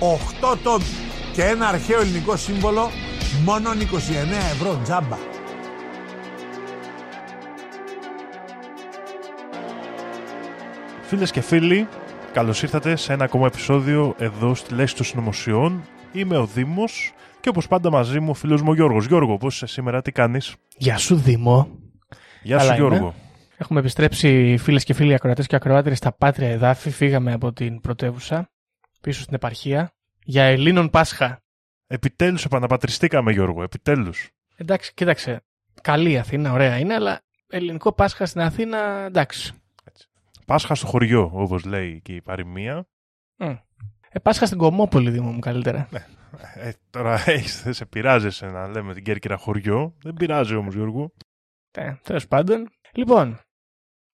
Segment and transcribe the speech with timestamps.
[0.00, 0.84] 8 τόμοι
[1.32, 2.90] και ένα αρχαίο ελληνικό σύμβολο
[3.44, 3.74] μόνο 29
[4.52, 5.16] ευρώ τζάμπα
[11.02, 11.88] Φίλες και φίλοι,
[12.32, 15.82] καλώς ήρθατε σε ένα ακόμα επεισόδιο εδώ στη Λέξη των Συνωμοσιών.
[16.12, 19.06] Είμαι ο Δήμος και όπως πάντα μαζί μου ο φίλος μου ο Γιώργος.
[19.06, 21.68] Γιώργο, πώς είσαι σήμερα, τι κάνεις; Γεια σου Δήμο.
[22.42, 22.88] Γεια Καλά σου, είμαι.
[22.88, 23.14] Γιώργο.
[23.56, 26.90] Έχουμε επιστρέψει φίλες και φίλοι ακροατές και ακροάτερες στα πάτρια εδάφη.
[26.90, 28.50] Φύγαμε από την πρωτεύουσα
[29.00, 29.92] πίσω στην επαρχία
[30.24, 31.42] για Ελλήνων Πάσχα.
[31.86, 34.30] Επιτέλους επαναπατριστήκαμε, Γιώργο, επιτέλους.
[34.56, 35.42] Εντάξει, κοίταξε.
[35.82, 39.52] Καλή η Αθήνα, ωραία είναι, αλλά ελληνικό Πάσχα στην Αθήνα, εντάξει.
[40.46, 42.86] Πάσχα στο χωριό, όπως λέει και η παροιμία.
[43.36, 43.54] Μμ.
[44.10, 45.88] Ε, Πάσχα στην Κομμόπολη, Δήμο μου, καλύτερα.
[46.54, 49.94] Ε, τώρα έχεις, δεν σε πειράζεσαι να λέμε την Κέρκυρα χωριό.
[50.02, 51.12] Δεν πειράζει όμως, Γιώργο.
[51.70, 52.68] Ε, Τέλος πάντων.
[52.92, 53.40] Λοιπόν,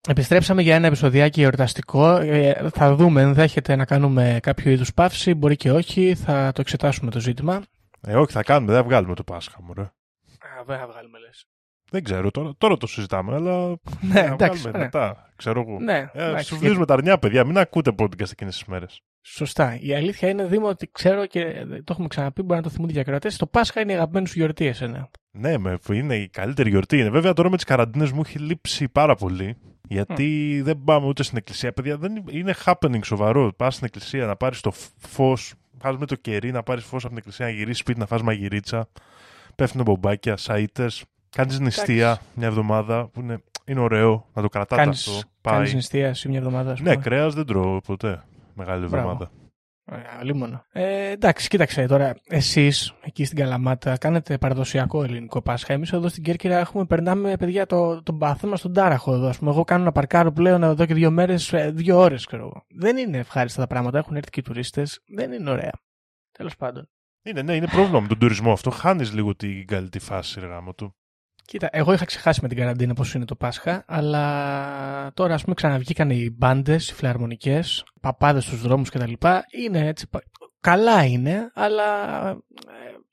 [0.07, 2.15] επιστρέψαμε για ένα επεισοδιάκι εορταστικό.
[2.15, 6.15] Ε, θα δούμε, ενδέχεται να κάνουμε κάποιο είδους παύση, μπορεί και όχι.
[6.15, 7.61] Θα το εξετάσουμε το ζήτημα.
[8.01, 9.81] Ε, όχι, θα κάνουμε, δεν θα βγάλουμε το Πάσχα, μωρέ.
[9.81, 11.45] Α, δεν θα βγάλουμε, λες.
[11.91, 13.67] Δεν ξέρω, τώρα, τώρα το συζητάμε, αλλά.
[13.67, 14.81] Ναι, να εντάξει, βγάλουμε ωραία.
[14.83, 15.79] μετά, ξέρω εγώ.
[15.79, 17.43] Ναι, Ε, εντάξει, σου βγίζουμε τα αρνιά, παιδιά.
[17.45, 19.01] Μην ακούτε podcast εκείνες τις μέρες.
[19.21, 19.77] Σωστά.
[19.81, 22.99] Η αλήθεια είναι, Δήμο, ότι ξέρω και το έχουμε ξαναπεί, μπορεί να το θυμούνται οι
[22.99, 23.37] ακροατές.
[23.37, 25.09] Το Πάσχα είναι η αγαπημένη σου γιορτή, εσένα.
[25.31, 26.97] Ναι, με, είναι η καλύτερη γιορτή.
[26.99, 27.09] Είναι.
[27.09, 29.57] Βέβαια τώρα με τις καραντίνες μου έχει λείψει πάρα πολύ.
[29.87, 31.71] Γιατί δεν πάμε ούτε στην εκκλησία.
[31.73, 33.53] Παιδιά, δεν είναι- είναι happening σοβαρό.
[33.57, 37.07] Πας στην εκκλησία να πάρεις το φως, πα με το κερί να πάρεις φως από
[37.07, 38.87] την εκκλησία, να γυρίσεις σπίτι να φας μαγειρίτσα.
[39.55, 40.87] Πέφτουν μπομπάκια, σαΐτε.
[41.35, 45.27] Κάνεις νηστεία μια εβδομάδα που είναι, είναι ωραίο να το κρατάτε Κάνεις, αυτό.
[45.41, 45.53] Πάει.
[45.55, 47.03] κάνεις νηστεία σε μια εβδομάδα, ας Ναι, πούμε.
[47.03, 48.23] κρέας δεν τρώω ποτέ.
[48.53, 48.95] Μεγάλη Μπράβο.
[48.97, 49.31] εβδομάδα.
[49.91, 50.65] Ωραία, λίμωνο.
[50.71, 52.15] Ε, εντάξει, κοίταξε τώρα.
[52.27, 55.73] Εσείς εκεί στην Καλαμάτα κάνετε παραδοσιακό ελληνικό Πάσχα.
[55.73, 59.27] Εμείς εδώ στην Κέρκυρα έχουμε, περνάμε παιδιά το, τον παθό μα στον τάραχο εδώ.
[59.27, 59.51] Ας πούμε.
[59.51, 62.65] Εγώ κάνω να παρκάρω πλέον εδώ και δύο μέρες, δύο ώρες ξέρω εγώ.
[62.75, 63.97] Δεν είναι ευχάριστα τα πράγματα.
[63.97, 64.99] Έχουν έρθει και οι τουρίστες.
[65.07, 65.71] Δεν είναι ωραία.
[66.31, 66.89] Τέλος πάντων.
[67.23, 68.69] Είναι, ναι, είναι πρόβλημα με τον τουρισμό αυτό.
[68.69, 70.95] Χάνεις λίγο την καλή τη φάση, ρε γάμο του.
[71.45, 75.55] Κοίτα, εγώ είχα ξεχάσει με την καραντίνα πώς είναι το Πάσχα, αλλά τώρα ας πούμε
[75.55, 79.11] ξαναβγήκαν οι μπάντες, οι φιλαρμονικές, παπάδες στους δρόμους κτλ.
[79.63, 80.07] Είναι έτσι.
[80.09, 80.23] πα-
[80.59, 82.35] Καλά είναι, αλλά ε,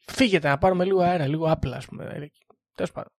[0.06, 2.30] φύγετε να πάρουμε λίγο αέρα, λίγο άπλα, ας πούμε.
[2.74, 3.12] Τέλος πάντων.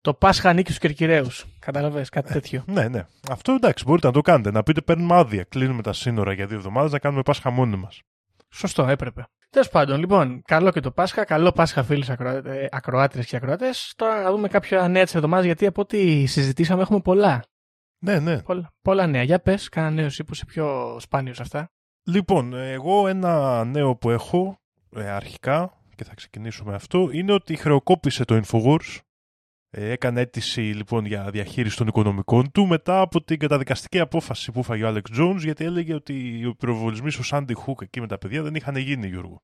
[0.00, 1.44] Το Πάσχα ανήκει στους Κερκυραίους.
[1.58, 2.64] Καταλαβέ, κάτι τέτοιο.
[2.66, 3.06] Ναι, ναι.
[3.30, 4.50] Αυτό εντάξει, μπορείτε να το κάνετε.
[4.50, 5.44] Να πείτε παίρνουμε άδεια.
[5.44, 8.00] Κλείνουμε τα σύνορα για δύο εβδομάδες να κάνουμε Πάσχα μόνοι μας.
[8.50, 9.26] Σωστό, έπρεπε.
[9.50, 11.24] Τέλος πάντων, λοιπόν, καλό και το Πάσχα.
[11.24, 12.04] Καλό Πάσχα, φίλοι
[12.70, 13.92] ακροάτρε και ακροατές.
[13.96, 17.44] Τώρα να δούμε κάποια νέα της εβδομάδας, γιατί από ό,τι συζητήσαμε έχουμε πολλά.
[17.98, 18.42] Ναι, ναι.
[18.42, 19.22] Πολλά, πολλά νέα.
[19.22, 21.70] Για πες, κάνα νέο εσύ που είσαι πιο σπάνιος σε αυτά.
[22.02, 24.60] Λοιπόν, εγώ ένα νέο που έχω
[24.96, 28.98] ε, αρχικά και θα ξεκινήσουμε αυτό είναι ότι χρεοκόπησε το Infowars.
[29.70, 34.58] Ε, έκανε αίτηση λοιπόν για διαχείριση των οικονομικών του μετά από την καταδικαστική απόφαση που
[34.60, 38.18] έφαγε ο Alex Jones γιατί έλεγε ότι οι πυροβολισμοί στο Sandy Hook εκεί με τα
[38.18, 39.42] παιδιά δεν είχαν γίνει, Γιώργο.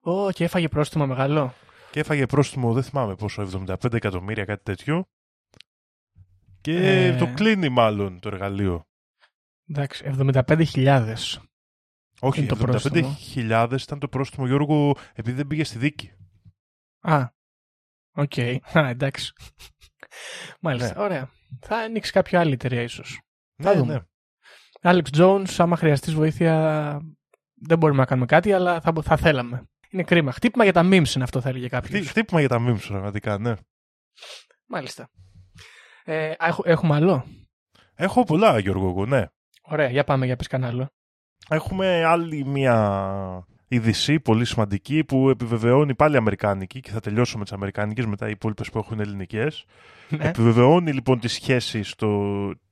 [0.00, 1.54] Ω, και έφαγε πρόστιμο μεγάλο.
[1.90, 5.04] Και έφαγε πρόστιμο, δεν θυμάμαι πόσο, 75 εκατομμύρια, κάτι τέτοιο.
[6.60, 7.16] Και Ε.
[7.16, 8.86] το κλείνει μάλλον το εργαλείο.
[9.68, 11.14] Εντάξει, 75.000.
[12.20, 13.16] Όχι, Είναι το πρόστιμο.
[13.34, 16.12] 75.000 ήταν το πρόστιμο, Γιώργο, επειδή δεν πήγε στη δίκη.
[17.00, 17.28] Α,
[18.22, 18.38] οκ.
[18.78, 19.32] Α, εντάξει.
[20.60, 21.04] Μάλιστα, Ναι.
[21.04, 21.30] ωραία.
[21.60, 23.20] Θα ανοίξει κάποια άλλη εταιρεία ίσως.
[23.62, 23.92] Θα Ναι, δούμε.
[23.92, 24.00] ναι.
[24.92, 26.54] Alex Jones, άμα χρειαστείς βοήθεια,
[27.54, 29.68] δεν μπορούμε να κάνουμε κάτι, αλλά θα, θα θέλαμε.
[29.90, 30.32] Είναι κρίμα.
[30.32, 31.98] Χτύπημα για τα memes είναι αυτό, θα έλεγε κάποιος.
[31.98, 33.54] Χτύ- Χτύπημα για τα memes, πραγματικά, ναι.
[34.66, 35.08] Μάλιστα.
[36.04, 37.24] Ε, α, έχω- έχουμε άλλο;
[37.94, 39.26] Έχω πολλά, Γιώργο, εγώ, ναι.
[39.62, 40.88] Ωραία, για πάμε για πες κανένα άλλο.
[41.48, 47.52] Έχουμε άλλη μια είδηση πολύ σημαντική που επιβεβαιώνει πάλι αμερικάνικη και θα τελειώσω με τις
[47.52, 49.64] αμερικάνικες μετά οι υπόλοιπες που έχουν ελληνικές.
[50.08, 50.24] Ναι.
[50.24, 52.08] Επιβεβαιώνει λοιπόν τις σχέσεις το...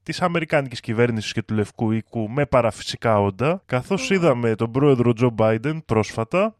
[0.02, 5.30] της αμερικάνικης κυβέρνησης και του Λευκού Οίκου με παραφυσικά όντα καθώς είδαμε τον πρόεδρο Τζο
[5.30, 6.56] Μπάιντεν πρόσφατα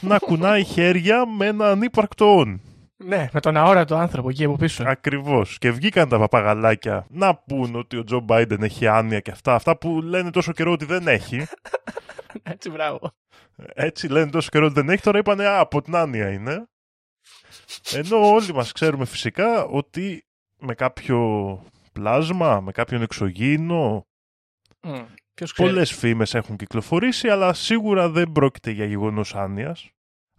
[0.00, 2.60] να κουνάει χέρια με ένα ανύπαρκτο όν.
[3.04, 4.84] Ναι, με τον αόρατο άνθρωπο εκεί από πίσω.
[4.86, 5.58] Ακριβώς.
[5.58, 9.54] Και βγήκαν τα παπαγαλάκια να πούν ότι ο Τζο Μπάιντεν έχει άνοια και αυτά.
[9.54, 11.46] Αυτά που λένε τόσο καιρό ότι δεν έχει.
[12.42, 13.10] Έτσι, μπράβο.
[13.74, 15.02] Έτσι λένε τόσο καιρό ότι δεν έχει.
[15.02, 16.66] Τώρα είπανε Α, από την άνοια είναι.
[17.92, 20.24] Ενώ όλοι μας ξέρουμε φυσικά ότι
[20.58, 21.18] με κάποιο
[21.92, 24.06] πλάσμα, με κάποιον εξωγήινο,
[24.80, 25.04] Mm.
[25.34, 25.68] Ποιος ξέρει.
[25.68, 29.90] πολλές φήμες έχουν κυκλοφορήσει, αλλά σίγουρα δεν πρόκειται για γεγονός άνοιας.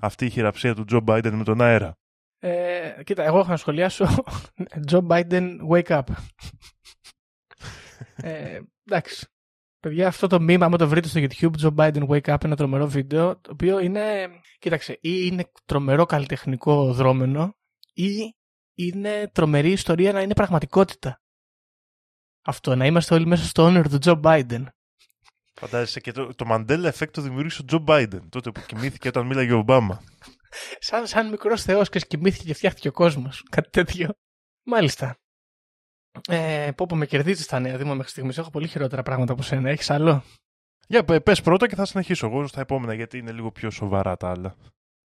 [0.02, 1.98] Αυτή η χειραψία του Τζο Μπάιντεν με τον αέρα.
[2.40, 4.24] Ε, κοίτα, εγώ έχω να σχολιάσω
[4.92, 6.04] Joe Biden, wake up.
[8.16, 9.28] ε, εντάξει.
[9.80, 12.88] Παιδιά, αυτό το μήμα, άμα το βρείτε στο YouTube, Joe Biden Wake Up, ένα τρομερό
[12.88, 17.56] βίντεο, το οποίο είναι, κοίταξε, ή είναι τρομερό καλλιτεχνικό δρόμενο,
[17.94, 18.36] ή
[18.74, 21.22] είναι τρομερή ιστορία να είναι πραγματικότητα.
[22.46, 24.64] Αυτό, να είμαστε όλοι μέσα στο όνειρο του Joe Biden.
[25.60, 29.26] Φαντάζεσαι και το, το Mandela Effect το δημιούργησε ο Τζο Μπάιντεν, τότε που κοιμήθηκε όταν
[29.26, 30.02] μίλαγε ο Ομπάμα.
[30.80, 33.44] Σαν, σαν μικρός θεός και κοιμήθηκε και φτιάχτηκε ο κόσμος.
[33.50, 34.10] Κάτι τέτοιο.
[34.64, 35.16] Μάλιστα.
[36.30, 38.38] Ε, πω πω με κερδίζεις τα νέα Δήμο μέχρι στιγμής.
[38.38, 39.70] Έχω πολύ χειρότερα πράγματα από σένα.
[39.70, 40.24] Έχεις άλλο;
[40.88, 44.18] Για πε πες πρώτα και θα συνεχίσω εγώ στα επόμενα, γιατί είναι λίγο πιο σοβαρά
[44.18, 44.56] τα άλλα.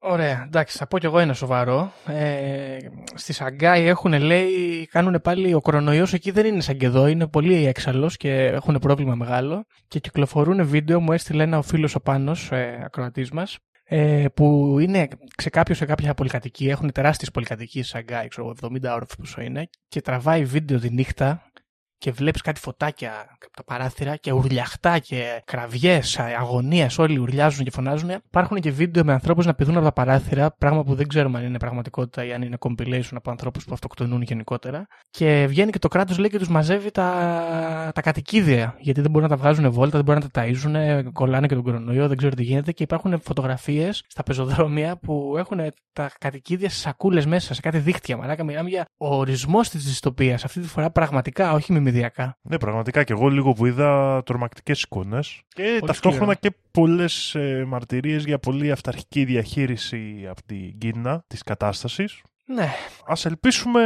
[0.06, 1.93] Ωραία, εντάξει, θα πω κι εγώ ένα σοβαρό.
[2.06, 2.76] Ε,
[3.14, 7.29] στη Σαγκάη έχουν, λέει, κάνουν πάλι ο κορονοϊός εκεί δεν είναι σαν και εδώ, είναι
[7.29, 9.64] πολύ έξαλλος και έχουν πρόβλημα μεγάλο.
[9.88, 14.78] Και κυκλοφορούν βίντεο, μου έστειλε ένα ο φίλος ο Πάνος, ε, ακροατής μας, ε, που
[14.78, 19.40] είναι σε κάποιο σε κάποια πολυκατοικία, έχουν τεράστιες πολυκατοικίες στη Σαγκάη, ξέρω, 70 όροφοι πόσο
[19.40, 21.50] είναι, και τραβάει βίντεο τη νύχτα
[21.99, 23.11] και βλέπεις κάτι φωτάκια
[23.44, 28.11] από τα παράθυρα και ουρλιαχτά και κραυγές, αγωνίες, όλοι ουρλιάζουν και φωνάζουν.
[28.11, 31.44] Υπάρχουν και βίντεο με ανθρώπους να πηδούν από τα παράθυρα, πράγμα που δεν ξέρουμε αν
[31.44, 34.87] είναι πραγματικότητα ή αν είναι compilation από ανθρώπους που αυτοκτονούν γενικότερα.
[35.11, 39.29] Και βγαίνει και το κράτος λέει και τους μαζεύει τα, τα κατοικίδια, γιατί δεν μπορούν
[39.29, 42.35] να τα βγάζουν βόλτα, δεν μπορούν να τα ταΐζουν, κολλάνε και τον κορονοϊό, δεν ξέρω
[42.35, 45.61] τι γίνεται και υπάρχουν φωτογραφίες στα πεζοδρόμια που έχουν
[45.93, 48.17] τα κατοικίδια σε σακούλες μέσα, σε κάτι δίχτυα.
[48.17, 50.44] Μαλάκα, μιλάμε για ορισμός της δυστοπίας.
[50.44, 52.38] Αυτή τη φορά πραγματικά, όχι μιμηδιακά.
[52.42, 56.54] Ναι, πραγματικά και εγώ λίγο που είδα τρομακτικές εικόνες και ταυτόχρονα σκληρό.
[56.56, 62.22] και πολλές ε, μαρτυρίες για πολύ αυταρχική διαχείριση από την Κίνα της κατάστασης.
[62.46, 62.69] Ναι,
[63.06, 63.82] Ας ελπίσουμε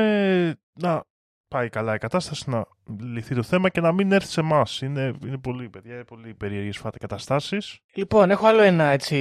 [0.72, 1.04] να
[1.48, 2.64] πάει καλά η κατάσταση, να
[3.00, 4.80] λυθεί το θέμα και να μην έρθει σε εμάς.
[4.80, 7.78] Είναι, είναι πολύ, παιδιά, είναι πολύ περίεργες φάτε καταστάσεις.
[7.94, 9.16] Λοιπόν, έχω άλλο ένα έτσι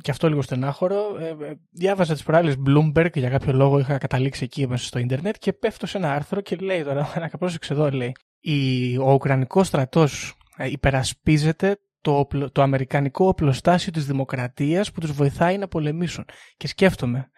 [0.00, 1.16] και αυτό λίγο στενάχωρο.
[1.18, 5.34] Ε, ε, διάβαζα τις προάλλες Bloomberg για κάποιο λόγο είχα καταλήξει εκεί μέσα στο ίντερνετ
[5.38, 9.66] και πέφτω σε ένα άρθρο και λέει τώρα, να πρόσεξε εδώ λέει, η, ο Ουκρανικός
[9.66, 16.24] στρατός ε, υπερασπίζεται το, όπλο- το αμερικανικό οπλοστάσιο της δημοκρατίας που τους βοηθάει να πολεμήσουν.
[16.56, 17.30] Και σκέφτομαι,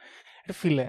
[0.46, 0.88] ρε φίλε,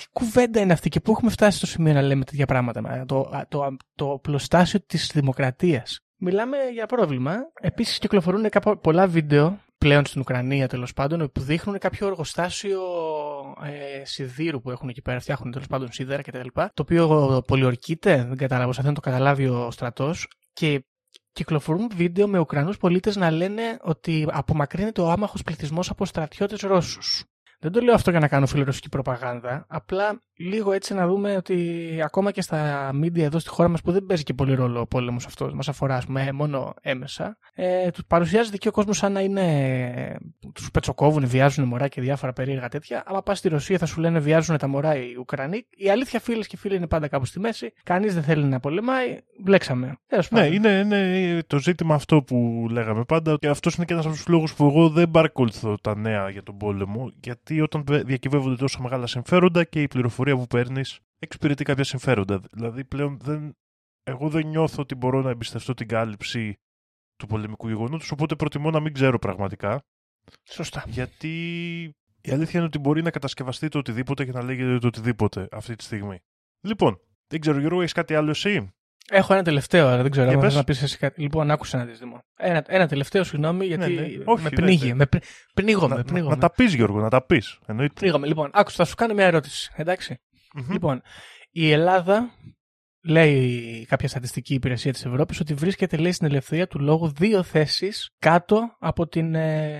[0.00, 2.80] τι κουβέντα είναι αυτή και πού έχουμε φτάσει στο σημείο να λέμε τέτοια πράγματα.
[2.80, 6.00] μα, Το, α, το, α, το οπλοστάσιο της δημοκρατίας.
[6.16, 7.36] Μιλάμε για πρόβλημα.
[7.60, 12.80] Επίσης κυκλοφορούν κάπου πολλά βίντεο πλέον στην Ουκρανία τέλος πάντων που δείχνουν κάποιο εργοστάσιο
[13.62, 15.20] ε, σιδήρου που έχουν εκεί πέρα.
[15.20, 16.48] Φτιάχνουν τέλος πάντων σίδερα κτλ.
[16.54, 20.28] Το οποίο πολιορκείται, δεν κατάλαβα, σαν να το καταλάβει ο στρατός.
[20.52, 20.84] Και
[21.32, 27.24] κυκλοφορούν βίντεο με Ουκρανούς πολίτες να λένε ότι απομακρύνεται ο άμαχος πληθυσμός από στρατιώτες Ρώσους.
[27.60, 29.64] Δεν το λέω αυτό για να κάνω φιλορωσική προπαγάνδα.
[29.68, 33.92] Απλά λίγο έτσι να δούμε ότι ακόμα και στα media εδώ στη χώρα μας που
[33.92, 37.90] δεν παίζει και πολύ ρόλο ο πόλεμος αυτός, μας αφορά ας πούμε, μόνο έμεσα, ε,
[37.90, 40.16] τους παρουσιάζεται και ο κόσμος σαν να είναι.
[40.54, 43.02] τους πετσοκόβουν, βιάζουν μωρά και διάφορα περίεργα τέτοια.
[43.06, 45.66] Άμα πας στη Ρωσία θα σου λένε βιάζουν τα μωρά οι Ουκρανοί.
[45.70, 47.72] Η αλήθεια, φίλες και φίλοι, είναι πάντα κάπου στη μέση.
[47.82, 49.18] Κανείς δεν θέλει να πολεμάει.
[49.42, 49.96] Μπλέξαμε.
[50.06, 50.54] Τέλος Ναι, πάντων.
[50.54, 54.26] είναι, είναι το ζήτημα αυτό που λέγαμε πάντα και αυτός είναι και ένας από τους
[54.28, 57.10] λόγους που εγώ δεν παρακολουθώ τα νέα για τον πόλεμο.
[57.20, 62.40] Γιατί όταν διακυβεύονται τόσο μεγάλα συμφέροντα και η πληροφορία που παίρνεις εξυπηρετεί κάποια συμφέροντα.
[62.52, 63.56] Δηλαδή πλέον δεν,
[64.02, 66.58] εγώ δεν νιώθω ότι μπορώ να εμπιστευτώ την κάλυψη
[67.16, 69.82] του πολεμικού γεγονότος, οπότε προτιμώ να μην ξέρω πραγματικά.
[70.42, 70.84] Σωστά.
[70.86, 71.38] Γιατί
[72.20, 75.76] η αλήθεια είναι ότι μπορεί να κατασκευαστεί το οτιδήποτε και να λέγεται το οτιδήποτε αυτή
[75.76, 76.18] τη στιγμή.
[76.60, 78.72] Λοιπόν, δεν ξέρω, Γιώργο, έχεις κάτι άλλο εσύ;
[79.12, 80.48] Έχω ένα τελευταίο, αλλά δεν ξέρω Για αν πες.
[80.48, 81.20] θες να πεις εσύ κάτι.
[81.20, 82.22] Λοιπόν, άκουσα να δεις Δημό.
[82.36, 84.00] Ένα, ένα τελευταίο, συγγνώμη, γιατί ναι.
[84.24, 84.86] Όχι, με ναι, πνίγει.
[84.88, 84.94] ναι.
[84.94, 85.24] Με, πρι-
[85.54, 86.34] πνίγομαι, να, να, πνίγομαι.
[86.34, 87.58] να τα πεις, Γιώργο, να τα πεις.
[87.66, 87.92] Εννοείται.
[88.00, 88.26] Πνίγομαι.
[88.26, 89.70] Λοιπόν, άκουσα, θα σου κάνω μια ερώτηση.
[89.76, 90.20] Εντάξει.
[90.54, 90.70] Μμμ.
[90.72, 91.00] Λοιπόν,
[91.50, 92.30] η Ελλάδα
[93.04, 98.10] λέει κάποια στατιστική υπηρεσία της Ευρώπης ότι βρίσκεται λέει στην ελευθερία του λόγου δύο θέσεις
[98.18, 99.78] κάτω από την ε,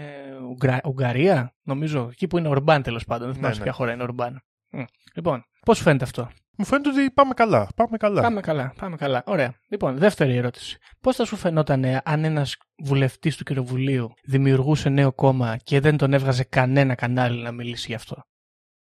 [0.50, 3.64] Ουγγρα- Ουγγαρία, νομίζω, εκεί που είναι Ορμπάν τέλος πάντων, δεν θυμάμαι σε ναι.
[3.64, 4.40] ποια χώρα είναι Ορμπάν.
[4.70, 4.80] Μ.
[5.14, 7.68] Λοιπόν, πώς σου φαίνεται αυτό; Μου φαίνεται ότι πάμε καλά.
[7.76, 8.22] Πάμε καλά.
[8.22, 9.22] Πάμε καλά, πάμε καλά.
[9.26, 9.54] Ωραία.
[9.68, 10.78] Λοιπόν, δεύτερη ερώτηση.
[11.00, 15.96] Πώς θα σου φαινόταν ε, αν ένας βουλευτής του Κοινοβουλίου δημιουργούσε νέο κόμμα και δεν
[15.96, 18.22] τον έβγαζε κανένα κανάλι να μιλήσει γι' αυτό;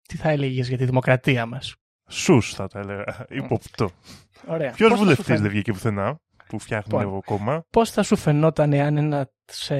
[0.07, 1.75] Τι θα έλεγες για τη δημοκρατία μας;
[2.10, 3.25] Σου θα τα έλεγα.
[3.29, 3.89] Υποπτώ.
[4.48, 4.72] Ωραία.
[4.72, 6.17] Ποιος Πώς θα σου βουλευτής φαίνεται; δεν βγήκε πουθενά;
[6.48, 7.13] Που φτιάχνει Λοιπόν.
[7.13, 7.63] το κόμμα.
[7.70, 9.75] Πώς θα σου φαινόταν εάν ένα σε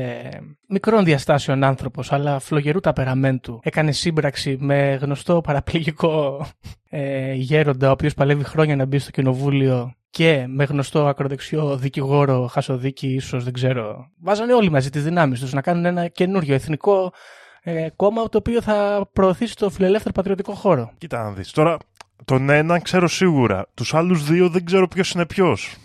[0.68, 6.46] μικρών διαστάσεων άνθρωπος, αλλά φλογερού ταπεραμέντου, έκανε σύμπραξη με γνωστό παραπληγικό
[6.90, 12.48] ε, γέροντα, ο οποίος παλεύει χρόνια να μπει στο κοινοβούλιο και με γνωστό ακροδεξιό δικηγόρο,
[12.48, 14.12] χασοδίκη, ίσως δεν ξέρω.
[14.22, 17.14] Βάζανε όλοι μαζί τις δυνάμεις τους να κάνουν ένα καινούριο εθνικό
[17.62, 20.92] ε, κόμμα το οποίο θα προωθήσει το φιλελεύθερο πατριωτικό χώρο.
[20.98, 21.52] Κοίτα να δεις.
[21.52, 21.78] Τώρα,
[22.26, 23.66] τον έναν ξέρω σίγουρα.
[23.74, 25.78] Τους άλλους δύο δεν ξέρω ποιος είναι ποιος.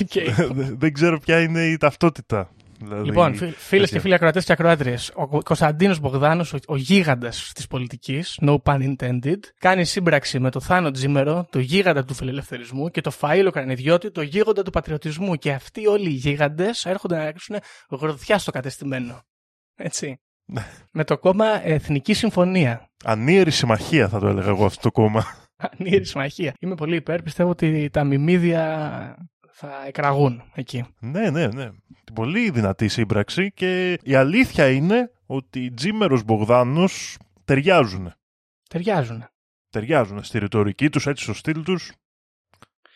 [0.00, 0.34] Οκ.
[0.82, 2.50] δεν ξέρω ποια είναι η ταυτότητα.
[2.78, 4.00] Δηλαδή, Λοιπόν, φίλες και τέτοια.
[4.00, 9.38] φίλοι ακροατές και ακροάτριες, ο Κωνσταντίνος Μπογδάνος, ο, ο γίγαντας της πολιτικής, no pun intended,
[9.58, 14.22] κάνει σύμπραξη με το Θάνο Τζίμερο, το γίγαντα του φιλελευθερισμού, και το Φαΐλο Κρανιδιώτη, το
[14.22, 15.34] γίγαντα του πατριωτισμού.
[15.34, 17.56] Και αυτοί όλοι οι γίγαντες έρχονται να ρίξουν
[17.90, 19.22] γροθιά στο κατεστημένο.
[19.74, 20.20] Έτσι.
[20.44, 20.66] Ναι.
[20.98, 22.90] με το κόμμα Εθνική Συμφωνία.
[23.04, 25.24] Ανίερη συμμαχία θα το έλεγα εγώ αυτό το κόμμα.
[25.78, 26.54] Ανίερη συμμαχία.
[26.60, 27.22] Είμαι πολύ υπέρ.
[27.22, 29.16] Πιστεύω ότι τα μιμίδια
[29.66, 30.84] θα εκραγούν εκεί.
[30.98, 31.70] ναι, ναι, ναι.
[32.04, 38.12] Την πολύ δυνατή σύμπραξη και η αλήθεια είναι ότι Τζίμερος Μπογδάνος ταιριάζουν.
[38.68, 39.24] Ταιριάζουν.
[39.70, 41.92] Ταιριάζουν στη ρητορική τους, έτσι στο στυλ τους.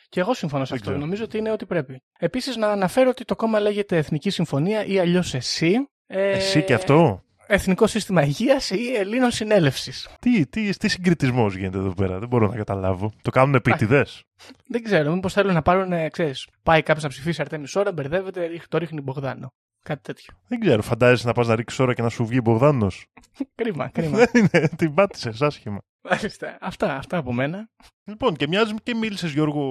[0.08, 0.90] Και εγώ συμφωνώ σε Δεν αυτό.
[0.90, 1.04] ξέρω.
[1.06, 2.02] Νομίζω ότι είναι ό,τι πρέπει.
[2.18, 5.88] Επίσης, να αναφέρω ότι το κόμμα λέγεται Εθνική Συμφωνία ή αλλιώς εσύ.
[6.06, 10.08] Ε, Εσύ και αυτό; Εθνικό Σύστημα Υγείας ή Ελλήνων Συνέλευσης.
[10.18, 13.12] Τι, τι, τι συγκριτισμός γίνεται εδώ πέρα, δεν μπορώ να καταλάβω.
[13.22, 14.22] Το κάνουν επίτηδες.
[14.68, 18.40] Δεν ξέρω, μήπως θέλουν να πάρουν, ε, ξέρεις, πάει κάποιος να ψηφίσει Αρτέμι ώρα, μπερδεύεται,
[18.40, 19.52] ρίχνει- το ρίχνει Μπογδάνο.
[19.82, 20.34] Κάτι τέτοιο.
[20.48, 23.06] Δεν ξέρω, φαντάζεσαι να πας να ρίξεις ώρα και να σου βγει Μπογδάνος;
[23.54, 24.16] κρίμα, κρίμα.
[24.16, 25.78] Δεν είναι, την πάτησες άσχημα.
[26.10, 26.58] Μάλιστα.
[26.60, 27.68] αυτά, αυτά από μένα.
[28.04, 29.64] Λοιπόν, και μοιάζει και μίλησες Γιώργο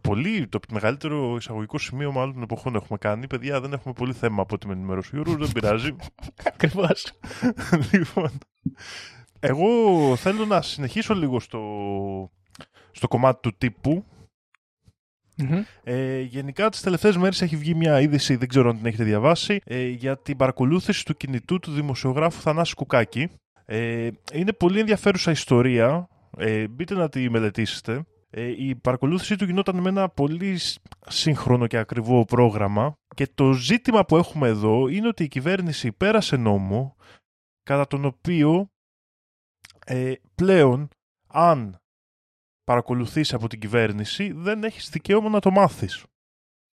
[0.00, 0.46] πολύ.
[0.48, 3.26] Το μεγαλύτερο εισαγωγικό σημείο μάλλον των εποχών έχουμε κάνει.
[3.26, 5.96] Παιδιά, δεν έχουμε πολύ θέμα από ό,τι με ενημέρωσε ο Γιώργος, δεν πειράζει.
[6.52, 7.12] Ακριβώς.
[7.92, 8.30] λοιπόν,
[9.40, 9.68] εγώ
[10.16, 11.60] θέλω να συνεχίσω λίγο στο,
[12.90, 14.04] στο κομμάτι του τύπου.
[15.82, 19.60] Ε, γενικά τις τελευταίες μέρες έχει βγει μια είδηση, δεν ξέρω αν την έχετε διαβάσει,
[19.64, 23.30] ε, για την παρακολούθηση του κινητού του δημοσιογράφου Θανάση Κουκάκη.
[23.72, 28.04] Ε, είναι πολύ ενδιαφέρουσα ιστορία, ε, μπείτε να τη μελετήσετε.
[28.30, 33.52] Ε, η παρακολούθησή του γινόταν με ένα πολύ σ- σύγχρονο και ακριβό πρόγραμμα και το
[33.52, 36.96] ζήτημα που έχουμε εδώ είναι ότι η κυβέρνηση πέρασε νόμο
[37.62, 38.70] κατά τον οποίο
[39.86, 40.88] ε, πλέον
[41.26, 41.78] αν
[42.64, 46.04] παρακολουθείς από την κυβέρνηση δεν έχεις δικαίωμα να το μάθεις.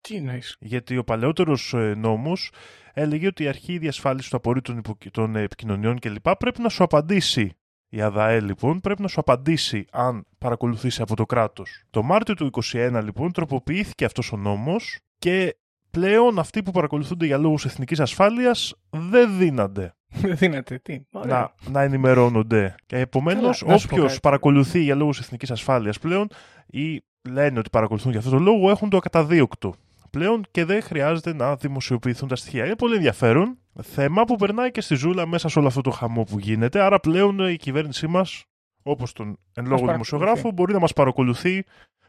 [0.07, 2.51] Τι εννοείς; Γιατί ο παλαιότερος ε, νόμος
[2.93, 6.29] έλεγε ότι η αρχή διασφάλισης του απορρίτου των, υπο- των ε, επικοινωνιών κλπ.
[6.39, 7.51] πρέπει να σου απαντήσει.
[7.89, 11.83] Η ΑΔΑΕ λοιπόν πρέπει να σου απαντήσει αν παρακολουθήσει από το κράτος.
[11.89, 15.57] Το Μάρτιο του 2021 λοιπόν τροποποιήθηκε αυτός ο νόμος και
[15.91, 20.79] πλέον αυτοί που παρακολουθούνται για λόγους εθνικής ασφάλειας δεν δίνανται Δεν δύναται.
[20.79, 21.01] Τι.
[21.11, 21.53] Ωραία.
[21.65, 22.75] να, να ενημερώνονται.
[22.85, 24.21] Και επομένως, Καλά, να σου πω όποιος κάτι.
[24.21, 26.27] παρακολουθεί για λόγους εθνικής ασφάλειας πλέον
[26.67, 29.75] ή λένε ότι παρακολουθούν για αυτόν τον λόγο έχουν το ακαταδίωκτο
[30.09, 32.65] πλέον και δεν χρειάζεται να δημοσιοποιηθούν τα στοιχεία.
[32.65, 33.57] Είναι πολύ ενδιαφέρον.
[33.81, 36.79] Θέμα που περνάει και στη ζούλα μέσα σε όλο αυτό το χαμό που γίνεται.
[36.81, 38.45] Άρα πλέον η κυβέρνησή μας,
[38.83, 39.91] όπως τον εν λόγω παρακολουθεί.
[39.91, 41.63] δημοσιογράφο, μπορεί να μας παρακολουθεί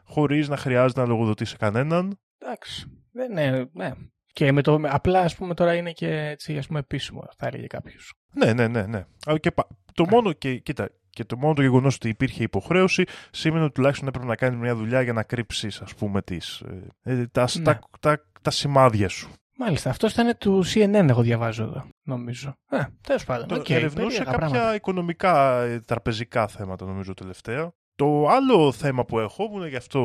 [0.05, 2.19] χωρίς να χρειάζεται να λογοδοτεί σε κανέναν.
[2.39, 2.87] Εντάξει.
[3.13, 3.69] Δεν είναι.
[3.73, 3.93] Ναι.
[4.33, 7.67] Και με το, απλά, ας πούμε, τώρα είναι και έτσι, ας πούμε, επίσημο, θα έλεγε
[7.67, 8.15] κάποιος.
[8.33, 8.83] Ναι, ναι, ναι.
[8.87, 9.07] ναι.
[9.27, 13.05] Αλλά και, πα- το μόνο και, κοίτα, και το μόνο το γεγονός ότι υπήρχε υποχρέωση
[13.31, 16.63] σημαίνει ότι τουλάχιστον έπρεπε να κάνει μια δουλειά για να κρύψεις, ας πούμε, τις,
[17.03, 17.63] ε, ε, τα, Ναι.
[17.63, 19.31] τα, τα, τα σημάδια σου.
[19.61, 22.55] Μάλιστα, αυτός ήταν του CNN, εγώ διαβάζω εδώ, νομίζω.
[22.71, 23.49] Ε, τέλος πάντων.
[23.49, 24.75] Το οκ, ερευνούσε περίεργα κάποια πράγματα.
[24.75, 27.73] οικονομικά, ε, τραπεζικά θέματα, νομίζω, τελευταία.
[27.95, 30.01] Το άλλο θέμα που έχω, που είναι γι' αυτό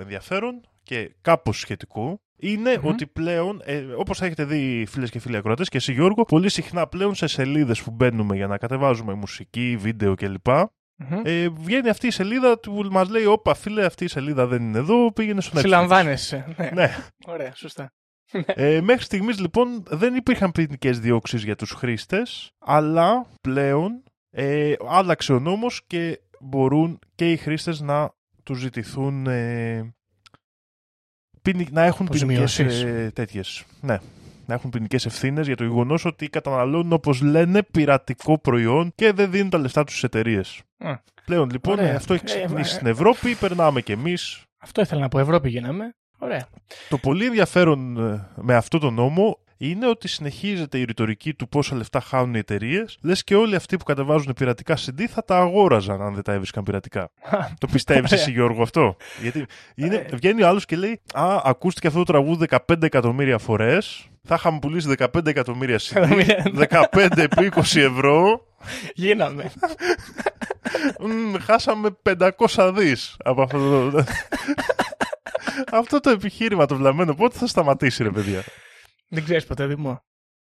[0.00, 2.86] ενδιαφέρον και κάπως σχετικό, είναι Μμμ.
[2.86, 6.86] ότι πλέον, ε, όπως έχετε δει φίλες και φίλοι ακροατές και εσύ Γιώργο, πολύ συχνά
[6.86, 10.46] πλέον σε σελίδες που μπαίνουμε για να κατεβάζουμε μουσική, βίντεο κλπ.
[10.96, 11.20] Μμμ.
[11.24, 14.78] Ε, βγαίνει αυτή η σελίδα που μας λέει «Όπα φίλε, αυτή η σελίδα δεν είναι
[14.78, 15.60] εδώ, πήγαινε στο Netflix».
[15.60, 16.54] Συλλαμβάνεσαι.
[16.56, 16.70] Ναι.
[16.74, 16.96] Ναι.
[17.26, 17.92] Ωραία, σωστά.
[18.46, 25.32] Ε, μέχρι στιγμής λοιπόν δεν υπήρχαν ποινικές διώξεις για τους χρήστες, αλλά πλέον ε, άλλαξε
[25.32, 28.10] ο νόμος και μπορούν και οι χρήστες να
[28.42, 29.94] τους ζητηθούν ε,
[31.42, 32.22] ποινι- να έχουν ποινικές
[32.60, 32.82] Αποζημιώσεις.
[32.82, 33.64] ε, τέτοιες.
[33.80, 33.98] Ναι.
[34.46, 39.30] Να έχουν ποινικές ευθύνες για το γεγονός ότι καταναλώνουν, όπως λένε, πειρατικό προϊόν και δεν
[39.30, 40.60] δίνουν τα λεφτά τους στις εταιρείες.
[40.78, 40.94] Α.
[41.24, 41.96] Πλέον λοιπόν Ωραία.
[41.96, 44.42] αυτό έχει Ε, ξεκινήσει ε, στην Ευρώπη, περνάμε κι εμείς.
[44.58, 45.18] Αυτό ήθελα να πω.
[45.18, 45.94] Ευρώπη γίναμε.
[46.18, 46.46] Ωραία.
[46.88, 49.38] Το πολύ ενδιαφέρον ε, με αυτό το νόμο
[49.70, 52.98] είναι ότι συνεχίζεται η ρητορική του πόσα λεφτά χάνουν οι εταιρείες.
[53.02, 56.62] Λες και όλοι αυτοί που κατεβάζουν πειρατικά CD θα τα αγόραζαν αν δεν τα έβρισκαν
[56.64, 57.10] πειρατικά.
[57.60, 58.22] το πιστεύεις Ωραία.
[58.24, 60.16] εσύ, Γιώργο, αυτό; Γιατί είναι, Ε.
[60.16, 64.06] βγαίνει ο άλλος και λέει Α, ακούστηκε αυτό το τραγούδι 15 εκατομμύρια φορές.
[64.24, 65.96] Θα είχαμε πουλήσει 15 εκατομμύρια CD.
[65.96, 66.44] Εκατομμύρια.
[66.92, 68.46] 15 επί 20 ευρώ.
[68.94, 69.52] Γίναμε.
[71.06, 71.88] Μμ, χάσαμε
[72.46, 74.04] 500 δις από αυτό το...
[75.72, 78.42] Αυτό το επιχείρημα το βλαμμένο πότε θα σταματήσει, ρε παιδιά;
[79.12, 80.00] Δεν ξέρεις ποτέ, Δημό.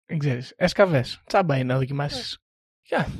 [0.06, 0.52] Δεν ξέρεις.
[0.56, 1.04] Έσκαβε.
[1.26, 2.38] Τσάμπα είναι να δοκιμάσεις.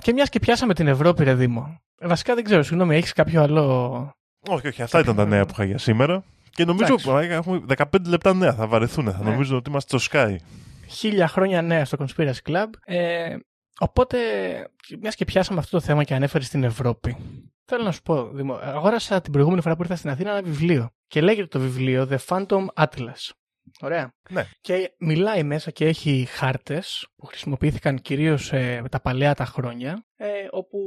[0.01, 1.81] Και μιας και πιάσαμε την Ευρώπη, ρε Δήμο.
[2.01, 3.65] Ε, Βασικά δεν ξέρω, συγγνώμη, έχεις κάποιο άλλο.
[4.49, 6.25] Όχι, όχι, αυτά ήταν τα νέα που είχα για σήμερα.
[6.51, 7.11] Και νομίζω Εντάξει.
[7.31, 9.13] ε, έχουμε 15 λεπτά νέα, θα βαρεθούν.
[9.13, 9.31] Θα Ναι.
[9.31, 10.37] νομίζουν ότι είμαστε στο Sky.
[10.89, 12.67] Χίλια χρόνια νέα στο Conspiracy Club.
[12.85, 13.37] Ε,
[13.79, 14.19] οπότε,
[15.01, 17.17] μιας και πιάσαμε αυτό το θέμα και ανέφερες στην Ευρώπη.
[17.65, 20.91] Θέλω να σου πω, Δήμο, αγόρασα την προηγούμενη φορά που ήρθα στην Αθήνα ένα βιβλίο.
[21.07, 23.31] Και λέγεται το βιβλίο The Phantom Atlas.
[23.81, 24.15] Ωραία.
[24.31, 24.47] Ναι.
[24.61, 30.29] Και μιλάει μέσα και έχει χάρτες που χρησιμοποιήθηκαν κυρίως ε, τα παλαιά τα χρόνια, ε,
[30.51, 30.79] όπου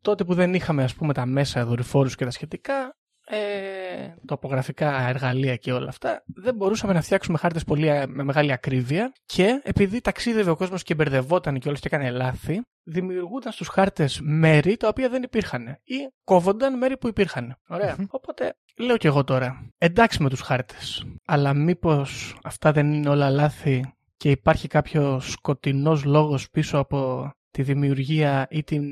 [0.00, 2.96] τότε που δεν είχαμε ας πούμε τα μέσα δορυφόρους και τα σχετικά,
[3.34, 8.52] ε, τοπογραφικά εργαλεία και όλα αυτά, δεν μπορούσαμε να φτιάξουμε χάρτες πολύ α- με μεγάλη
[8.52, 13.68] ακρίβεια και επειδή ταξίδευε ο κόσμος και μπερδευόταν και όλος και έκανε λάθη, δημιουργούνταν στους
[13.68, 17.56] χάρτες μέρη τα οποία δεν υπήρχαν ή κόβονταν μέρη που υπήρχαν.
[17.68, 17.96] Ωραία.
[18.10, 23.30] Οπότε λέω κι εγώ τώρα, εντάξει με τους χάρτες, αλλά μήπως αυτά δεν είναι όλα
[23.30, 28.84] λάθη και υπάρχει κάποιος σκοτεινός λόγος πίσω από τη δημιουργία ή την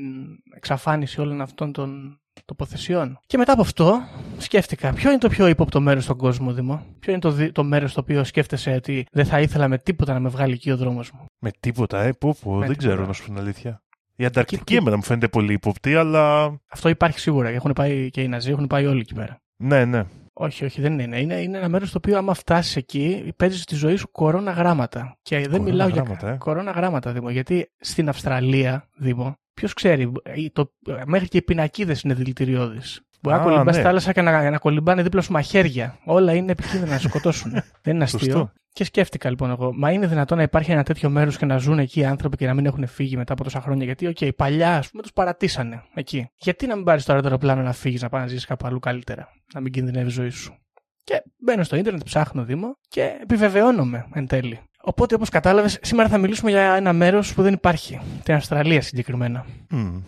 [0.55, 3.19] εξαφάνιση όλων αυτών των τοποθεσιών.
[3.25, 3.99] Και μετά από αυτό
[4.37, 7.63] σκέφτηκα ποιο είναι το πιο ύποπτο μέρος στον κόσμο, Δημό; Ποιο είναι το, δι- το
[7.63, 10.77] μέρος στο οποίο σκέφτεσαι ότι δεν θα ήθελα με τίποτα να με βγάλει εκεί ο
[10.77, 12.87] δρόμος μου; Με τίποτα, ε, πω, πω, Με δεν τίποτα.
[12.87, 13.83] ξέρω να σου πω την αλήθεια.
[14.15, 16.53] Η Ανταρκτική Και- εμένα μου φαίνεται πολύ ύποπτη, αλλά.
[16.69, 17.49] Αυτό υπάρχει σίγουρα.
[17.49, 19.41] Έχουν πάει και οι Ναζί, έχουν πάει όλοι εκεί πέρα.
[19.57, 20.03] Ναι, ναι.
[20.33, 21.19] Όχι, όχι, δεν είναι.
[21.19, 25.17] Είναι, είναι ένα μέρος στο οποίο, άμα φτάσεις εκεί, παίζεις τη ζωή σου κορώνα γράμματα.
[25.21, 26.37] Και δεν Κορώνα μιλάω γράμματα, για ε.
[26.37, 27.29] κορώνα γράμματα, Δήμο.
[27.29, 30.71] Γιατί στην Αυστραλία, Δήμο, ποιος ξέρει, ε, το,
[31.05, 33.01] μέχρι και οι πινακίδες είναι δηλητηριώδεις.
[33.21, 33.73] Μπορεί να Α, κολυμπάς ναι.
[33.73, 35.97] στη θάλασσα και να, να κολυμπάνε δίπλα σου μαχαίρια.
[36.05, 37.51] Όλα είναι επικίνδυνα να σε σκοτώσουν.
[37.83, 38.19] δεν είναι αστείο.
[38.19, 38.51] Σωστό.
[38.73, 41.79] Και σκέφτηκα λοιπόν εγώ, μα είναι δυνατόν να υπάρχει ένα τέτοιο μέρος και να ζουν
[41.79, 44.77] εκεί οι άνθρωποι και να μην έχουν φύγει μετά από τόσα χρόνια; Γιατί, οκ, παλιά,
[44.77, 46.29] ας πούμε, τους παρατήσανε εκεί.
[46.35, 48.79] Γιατί να μην πάρεις τώρα το αεροπλάνο να φύγεις, να πας να ζήσεις κάπου αλλού
[48.79, 50.57] καλύτερα, να μην κινδυνεύει η ζωή σου;
[51.03, 54.59] Και μπαίνω στο ίντερνετ, ψάχνω Δήμο και επιβεβαιώνομαι εν τέλει.
[54.81, 58.01] Οπότε, όπως κατάλαβες, σήμερα θα μιλήσουμε για ένα μέρος που δεν υπάρχει.
[58.23, 59.45] Την Αυστραλία συγκεκριμένα.
[59.69, 60.01] Μμ.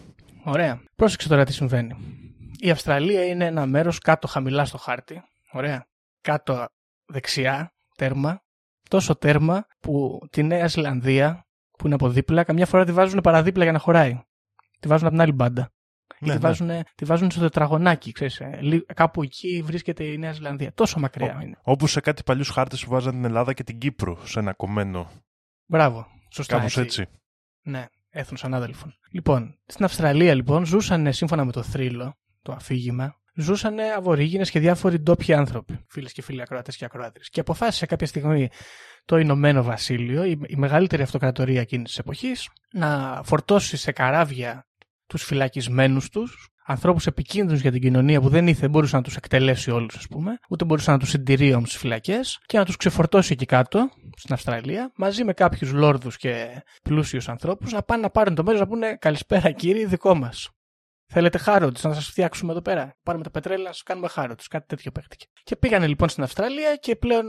[0.44, 0.82] Ωραία.
[0.96, 1.96] Πρόσεξε τώρα τι συμβαίνει.
[2.60, 5.24] Η Αυστραλία είναι ένα μέρος κάτω χαμηλά στο χάρτη.
[5.52, 5.88] Ωραία.
[6.22, 6.68] Κάτω
[7.06, 8.42] δεξιά, τέρμα.
[8.90, 11.46] Τόσο τέρμα που τη Νέα Ζηλανδία,
[11.78, 14.22] που είναι από δίπλα, καμιά φορά τη βάζουν παραδίπλα για να χωράει.
[14.80, 15.73] Τη βάζουν από την άλλη μπάντα.
[16.24, 16.48] Ή Ναι, τη, ναι.
[16.48, 18.40] βάζουν, τη βάζουν στο τετραγωνάκι, ξέρεις.
[18.40, 20.74] ε, λι- Κάπου εκεί βρίσκεται η Νέα Ζηλανδία.
[20.74, 21.58] Τόσο μακριά είναι.
[21.62, 25.12] Όπως σε κάτι παλιούς χάρτες που βάζαν την Ελλάδα και την Κύπρο σε ένα κομμένο.
[25.66, 26.08] Μπράβο.
[26.32, 26.56] Σωστά.
[26.58, 27.06] Κάπως έτσι.
[27.62, 28.94] Ναι, έθνο ανάδελφων.
[29.12, 34.98] Λοιπόν, στην Αυστραλία λοιπόν ζούσαν σύμφωνα με το θρύλο, το αφήγημα, ζούσαν αβορήγινες και διάφοροι
[35.00, 37.24] ντόπιοι άνθρωποι, φίλες και φίλοι ακροατές και ακροάτρε.
[37.32, 38.50] Και αποφάσισε κάποια στιγμή
[39.06, 44.68] το Ηνωμένο Βασίλειο, η, η μεγαλύτερη αυτοκρατορία εκείνης της εποχής, να φορτώσει σε καράβια
[45.14, 49.72] τους φυλακισμένους τους, ανθρώπους επικίνδυνους για την κοινωνία που δεν ήθελε, μπορούσε να τους εκτελέσει
[49.72, 53.34] όλους, ας πούμε, ούτε μπορούσε να τους συντηρεί όμως στις φυλακές, και να τους ξεφορτώσει
[53.34, 58.36] εκεί κάτω, στην Αυστραλία, μαζί με κάποιους λόρδους και πλούσιους ανθρώπους, να πάνε να πάρουν
[58.36, 60.50] το μέρος να πούνε Καλησπέρα κύριοι, δικό μας.
[61.06, 62.98] Θέλετε χάροντ να σας φτιάξουμε εδώ πέρα.
[63.04, 64.40] Πάρουμε τα πετρέλαια να σας κάνουμε χάροντ.
[64.50, 65.26] Κάτι τέτοιο παίχτηκε.
[65.44, 67.26] Και πήγανε λοιπόν στην Αυστραλία και πλέον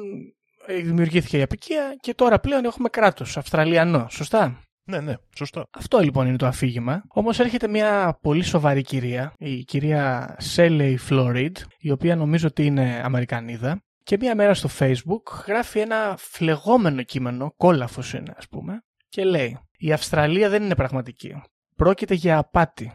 [0.67, 4.07] ε, δημιουργήθηκε η απικία και τώρα πλέον έχουμε κράτος Αυστραλιανό.
[4.11, 5.67] Σωστά; Ναι, ναι, σωστά.
[5.71, 7.03] Αυτό λοιπόν είναι το αφήγημα.
[7.09, 13.01] Όμως έρχεται μια πολύ σοβαρή κυρία, η κυρία Σέλεϊ Φλόριντ, η οποία νομίζω ότι είναι
[13.05, 13.83] Αμερικανίδα.
[14.03, 19.59] Και μία μέρα στο Facebook γράφει ένα φλεγόμενο κείμενο, κόλαφος είναι ας πούμε, και λέει:
[19.79, 21.43] Η Αυστραλία δεν είναι πραγματική.
[21.77, 22.93] Πρόκειται για απάτη.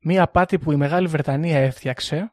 [0.00, 2.30] Μία απάτη που η Μεγάλη Βρετανία έφτιαξε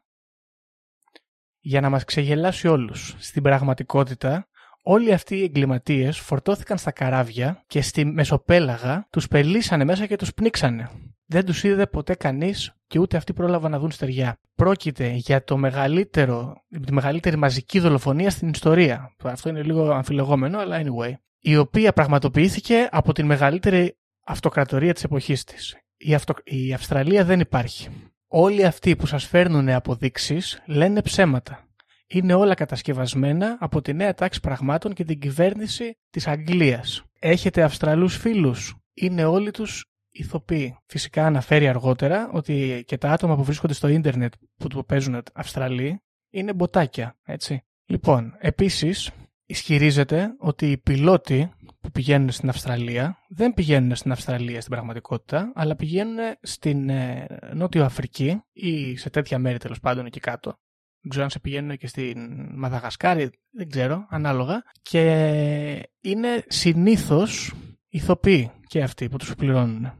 [1.60, 3.14] για να μας ξεγελάσει όλους.
[3.18, 4.48] Στην πραγματικότητα,
[4.84, 10.34] όλοι αυτοί οι εγκληματίες φορτώθηκαν στα καράβια και στη Μεσοπέλαγα τους πελίσανε μέσα και τους
[10.34, 10.90] πνίξανε.
[11.26, 14.38] Δεν τους είδε ποτέ κανείς και ούτε αυτοί πρόλαβαν να δουν στεριά.
[14.54, 19.14] Πρόκειται για το μεγαλύτερο, τη μεγαλύτερη μαζική δολοφονία στην ιστορία.
[19.22, 21.12] Αυτό είναι λίγο αμφιλεγόμενο, αλλά anyway.
[21.38, 25.76] Η οποία πραγματοποιήθηκε από την μεγαλύτερη αυτοκρατορία της εποχής της.
[25.96, 26.34] Η, αυτο...
[26.44, 27.88] η Αυστραλία δεν υπάρχει.
[28.26, 31.68] Όλοι αυτοί που σας φέρνουν αποδείξεις λένε ψέματα.
[32.06, 37.04] Είναι όλα κατασκευασμένα από τη νέα τάξη πραγμάτων και την κυβέρνηση της Αγγλίας.
[37.18, 38.76] Έχετε Αυστραλούς φίλους.
[38.94, 40.76] Είναι όλοι τους ηθοποιοί.
[40.86, 46.02] Φυσικά αναφέρει αργότερα ότι και τα άτομα που βρίσκονται στο ίντερνετ που του παίζουν Αυστραλοί
[46.30, 47.62] είναι μποτάκια, έτσι.
[47.86, 49.10] Λοιπόν, επίσης
[49.46, 55.76] ισχυρίζεται ότι οι πιλότοι που πηγαίνουν στην Αυστραλία δεν πηγαίνουν στην Αυστραλία στην πραγματικότητα, αλλά
[55.76, 60.58] πηγαίνουν στην ε, Νότιο Αφρική ή σε τέτοια μέρη τέλος πάντων εκεί κάτω.
[61.04, 64.62] Δεν ξέρω αν σε πηγαίνουν και στην Μαδαγασκάρη, δεν ξέρω, ανάλογα.
[64.82, 67.52] Και είναι συνήθως
[67.88, 69.92] ηθοποιοί και αυτοί που τους πληρώνουν.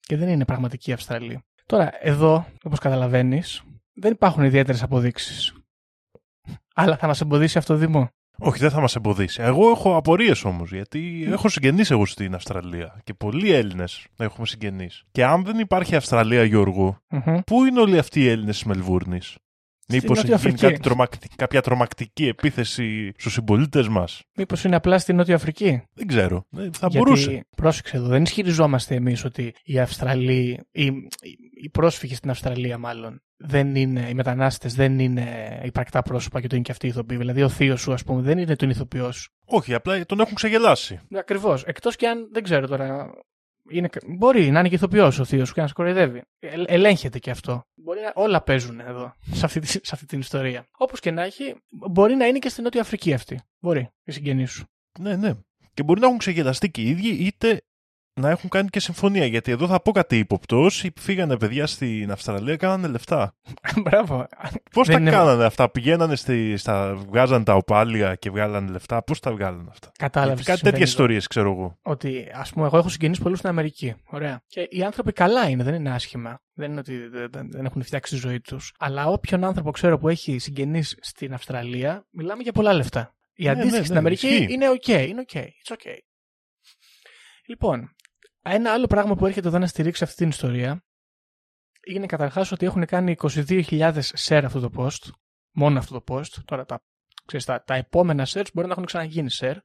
[0.00, 1.42] Και δεν είναι πραγματική Αυστραλία.
[1.66, 5.54] Τώρα, εδώ, όπως καταλαβαίνεις, δεν υπάρχουν ιδιαίτερες αποδείξεις.
[6.74, 9.42] Αλλά θα μας εμποδίσει αυτό το Δήμο; Όχι, δεν θα μας εμποδίσει.
[9.42, 13.00] Εγώ έχω απορίες όμως, γιατί έχω συγγενείς εγώ στην Αυστραλία.
[13.04, 15.04] Και πολλοί Έλληνες έχουμε συγγενείς.
[15.10, 17.38] Και αν δεν υπάρχει Αυστραλία, Γιώργο, Μμμ.
[17.46, 19.36] πού είναι όλοι αυτοί οι Έλληνες της Μελβούρνης;
[19.88, 20.72] Μήπως Νότια έχει γίνει Αφρική.
[20.72, 26.06] κάτι τρομακτικ- κάποια τρομακτική επίθεση στους συμπολίτες μας; Μήπως είναι απλά στη Νότια Αφρική; Δεν
[26.06, 26.44] ξέρω.
[26.56, 27.46] Ε, Θα Γιατί, μπορούσε.
[27.56, 30.84] Πρόσεξε εδώ, δεν ισχυριζόμαστε εμείς ότι οι Αυστραλοί, οι,
[31.62, 36.54] οι πρόσφυγες στην Αυστραλία μάλλον, δεν είναι, οι μετανάστες δεν είναι υπαρκτά πρόσωπα και το
[36.54, 37.16] είναι και αυτοί οι ηθοποιοί.
[37.16, 39.28] Δηλαδή ο θείος σου, ας πούμε, δεν είναι τον ηθοποιός.
[39.44, 41.00] Όχι, απλά τον έχουν ξεγελάσει.
[41.14, 41.64] Ακριβώς.
[41.64, 43.10] Εκτός και αν δεν ξέρω τώρα.
[43.70, 46.22] Είναι, μπορεί να είναι και ηθοποιός ο θείος σου και να σε κοροϊδεύει.
[46.38, 47.62] Ε, ελέγχεται και αυτό.
[47.74, 50.66] Μπορεί να, όλα παίζουν εδώ, σε αυτή, τη- σε αυτή την ιστορία.
[50.78, 51.54] Όπως και να έχει,
[51.90, 53.40] μπορεί να είναι και στην Νότια Αφρική αυτή.
[53.58, 54.64] Μπορεί, οι συγγενείς σου.
[54.98, 55.32] Ναι, ναι.
[55.74, 57.62] Και μπορεί να έχουν ξεγελαστεί και οι ίδιοι, είτε
[58.18, 59.26] να έχουν κάνει και συμφωνία.
[59.26, 60.66] Γιατί εδώ θα πω κάτι ύποπτος.
[60.66, 63.34] Όσοι φύγανε παιδιά στην Αυστραλία, κάνανε λεφτά.
[63.84, 64.26] Μπράβο.
[64.72, 69.02] Πώς Δεν τα είναι- κάνανε αυτά, πηγαίνανε στη, στα, βγάζαν τα οπάλια και βγάλανε λεφτά.
[69.02, 70.34] Πώς τα βγάλανε αυτά; Κατάλαβες.
[70.44, 71.78] Γιατί κάτι τέτοιες ιστορίες ξέρω εγώ.
[71.82, 73.94] ότι ας πούμε, εγώ έχω συγγενείς πολλούς στην Αμερική.
[74.10, 74.42] Ωραία.
[74.46, 76.40] Και οι άνθρωποι καλά είναι, δεν είναι άσχημα.
[76.54, 78.72] Δεν είναι ότι δεν- δεν δεν έχουν φτιάξει τη ζωή τους.
[78.78, 83.12] Αλλά όποιον άνθρωπο ξέρω που έχει συγγενείς στην Αυστραλία, μιλάμε για πολλά λεφτά.
[83.34, 84.52] Η Ναι, αντίστοιχη ναι, στην ναι, Αμερική ισχύει.
[84.52, 84.88] είναι OK.
[85.08, 85.36] Είναι OK.
[85.36, 85.86] It's OK.
[87.46, 87.94] Λοιπόν,
[88.50, 90.82] ένα άλλο πράγμα που έρχεται εδώ να στηρίξει αυτή την ιστορία
[91.86, 95.10] είναι καταρχάς ότι έχουν κάνει 22.000 share αυτό το post.
[95.52, 96.42] Μόνο αυτό το post.
[96.44, 96.82] Τώρα τα,
[97.24, 99.56] ξέρεις, τα, τα επόμενα search μπορεί να έχουν ξαναγίνει share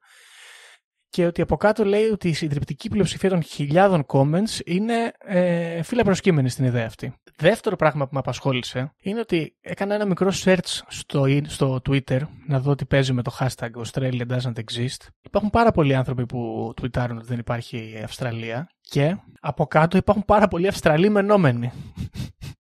[1.13, 6.03] και ότι από κάτω λέει ότι η συντριπτική πλειοψηφία των χιλιάδων comments είναι ε, φύλλα
[6.03, 7.13] προσκύμενη στην ιδέα αυτή.
[7.35, 12.59] Δεύτερο πράγμα που με απασχόλησε είναι ότι έκανα ένα μικρό search στο, στο Twitter να
[12.59, 15.07] δω τι παίζει με το hashtag Australia doesn't exist.
[15.21, 20.47] Υπάρχουν πάρα πολλοί άνθρωποι που tweetάρουν ότι δεν υπάρχει Αυστραλία και από κάτω υπάρχουν πάρα
[20.47, 21.71] πολλοί Αυστραλοί μενόμενοι.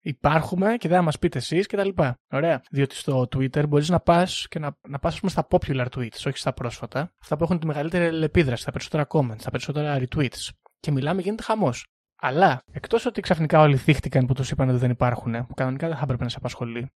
[0.00, 2.18] Υπάρχουμε και δεν θα μας πείτε εσείς και τα λοιπά.
[2.30, 2.62] Ωραία.
[2.70, 6.52] Διότι στο Twitter μπορείς να πας και να, να πας στα popular tweets, όχι στα
[6.52, 7.12] πρόσφατα.
[7.20, 10.48] Αυτά που έχουν τη μεγαλύτερη ελεπίδραση, τα περισσότερα comments, τα περισσότερα retweets.
[10.80, 11.86] Και μιλάμε, γίνεται χαμός.
[12.16, 15.96] Αλλά εκτός ότι ξαφνικά όλοι θύχτηκαν που τους είπαν ότι δεν υπάρχουν, που κανονικά δεν
[15.96, 16.90] θα έπρεπε να σε απασχολεί.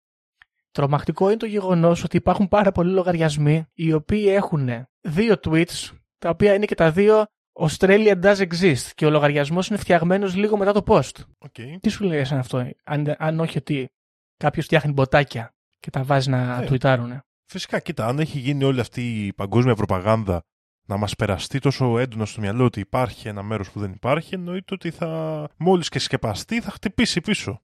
[0.71, 4.69] Τρομακτικό είναι το γεγονός ότι υπάρχουν πάρα πολλοί λογαριασμοί οι οποίοι έχουν
[5.01, 7.27] δύο tweets, τα οποία είναι και τα δύο
[7.69, 11.11] Australia does exist και ο λογαριασμός είναι φτιαγμένος λίγο μετά το post.
[11.39, 11.77] Okay.
[11.81, 13.89] Τι σου λέει σαν αυτό, αν, αν όχι ότι
[14.37, 16.67] κάποιος φτιάχνει μποτάκια και τα βάζει να Ναι.
[16.67, 20.43] τουιτάρουνε; Φυσικά, κοίτα, αν έχει γίνει όλη αυτή η παγκόσμια προπαγάνδα
[20.87, 24.75] να μας περαστεί τόσο έντονα στο μυαλό ότι υπάρχει ένα μέρος που δεν υπάρχει, εννοείται
[24.75, 27.63] ότι θα μόλις και σκεπαστεί θα χτυπήσει πίσω.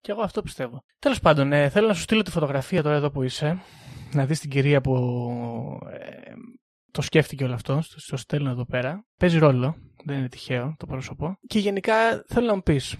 [0.00, 0.84] Και εγώ αυτό πιστεύω.
[0.98, 3.60] Τέλος πάντων, ε, θέλω να σου στείλω τη φωτογραφία τώρα εδώ που είσαι.
[4.12, 4.94] Να δεις την κυρία που
[5.90, 6.32] ε,
[6.90, 7.80] το σκέφτηκε όλο αυτό.
[7.82, 9.04] Στο, στο στέλνω εδώ πέρα.
[9.16, 9.76] Παίζει ρόλο.
[10.04, 11.38] Δεν είναι τυχαίο το πρόσωπο.
[11.46, 12.96] Και γενικά θέλω να μου πεις.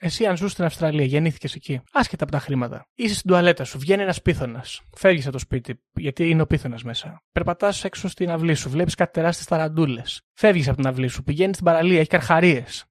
[0.00, 2.86] Εσύ, αν ζούσες στην Αυστραλία, γεννήθηκες εκεί, άσχετα από τα χρήματα.
[2.94, 4.80] Είσαι στην τουαλέτα σου, βγαίνει ένας πίθωνας.
[4.96, 7.22] Φεύγεις από το σπίτι, γιατί είναι ο πίθωνας μέσα.
[7.32, 10.22] Περπατάς έξω στην αυλή σου, βλέπεις κάτι τεράστιες ταραντούλες.
[10.32, 12.84] Φεύγεις από την αυλή σου, πηγαίνεις στην παραλία, έχεις καρχαρίες.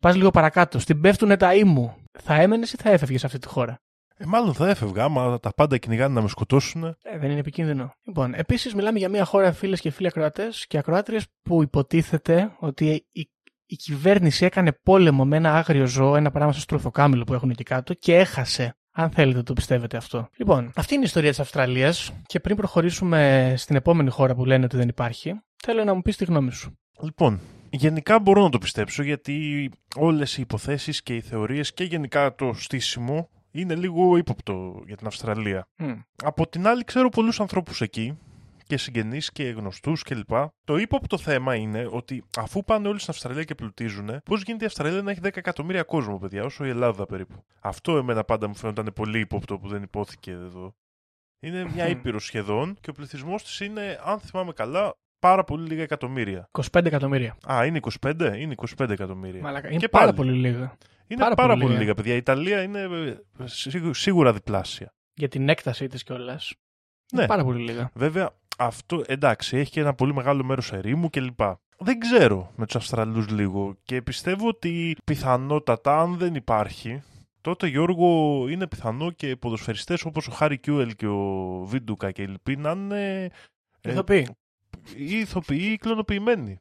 [0.00, 1.96] Πας λίγο παρακάτω, στην πέφτουνε τα ήμου.
[2.18, 3.80] Θα έμενες ή θα έφευγες σε αυτή τη χώρα;
[4.18, 6.84] Ε, μάλλον θα έφευγα, άμα τα πάντα κυνηγάνε να με σκοτώσουν.
[6.84, 7.94] Ε, δεν είναι επικίνδυνο.
[8.04, 13.06] Λοιπόν, επίσης μιλάμε για μια χώρα, φίλες και φίλοι ακροατές και ακροάτριες, που υποτίθεται ότι
[13.12, 13.30] η,
[13.66, 17.62] η κυβέρνηση έκανε πόλεμο με ένα άγριο ζώο, ένα πράγμα στο στρουθοκάμιλο που έχουν εκεί
[17.62, 18.76] κάτω και έχασε.
[18.98, 20.28] Αν θέλετε, το πιστεύετε αυτό.
[20.36, 24.64] Λοιπόν, αυτή είναι η ιστορία της Αυστραλίας και πριν προχωρήσουμε στην επόμενη χώρα που λένε
[24.64, 26.78] ότι δεν υπάρχει, θέλω να μου πεις τη γνώμη σου.
[27.02, 32.34] Λοιπόν, γενικά μπορώ να το πιστέψω γιατί όλες οι υποθέσεις και οι θεωρίες και γενικά
[32.34, 33.28] το στήσιμο
[33.60, 35.68] είναι λίγο ύποπτο για την Αυστραλία.
[35.76, 35.92] Μμ.
[36.22, 38.18] Από την άλλη ξέρω πολλούς ανθρώπους εκεί
[38.66, 40.30] και συγγενείς και γνωστούς κλπ.
[40.64, 44.66] Το ύποπτο θέμα είναι ότι αφού πάνε όλοι στην Αυστραλία και πλουτίζουν, πώς γίνεται η
[44.66, 47.44] Αυστραλία να έχει 10 εκατομμύρια κόσμο, παιδιά, όσο η Ελλάδα περίπου.
[47.60, 50.74] Αυτό εμένα πάντα μου φαίνονταν πολύ ύποπτο που δεν υπόθηκε εδώ.
[51.40, 55.82] Είναι μια ήπειρο σχεδόν και ο πληθυσμός της είναι, αν θυμάμαι καλά, πάρα πολύ λίγα
[55.82, 56.48] εκατομμύρια.
[56.50, 57.36] 25 εκατομμύρια.
[57.52, 58.36] Α, είναι 25?
[58.38, 59.42] Είναι 25 εκατομμύρια.
[59.42, 60.16] Μαλάκα, είναι Και πάρα πάλι.
[60.16, 60.76] πολύ λίγα.
[61.08, 61.80] Είναι πάρα πάρα, πολύ πολύ λίγα.
[61.82, 62.14] λίγα, παιδιά.
[62.14, 64.94] Η Ιταλία είναι ε, σίγου- σίγουρα διπλάσια.
[65.14, 66.54] Για την έκτασή της κιόλας.
[67.12, 67.26] Ναι.
[67.26, 67.90] Πάρα πολύ λίγα.
[67.94, 71.40] Βέβαια, αυτό εντάξει, έχει και ένα πολύ μεγάλο μέρος ερήμου κλπ.
[71.78, 77.02] Δεν ξέρω με τους Αυστραλούς λίγο και πιστεύω ότι πιθανότατα, αν δεν υπάρχει,
[77.40, 82.26] τότε Γιώργο είναι πιθανό και ποδοσφαιριστές όπως ο Χάρη Κιούελ και ο Βίντουκα και οι
[82.26, 83.30] λοιποί να είναι
[83.80, 84.28] ε, Ηθοποιοί.
[84.96, 86.60] ή ηθοποιοί ή κλωνοποιημένοι.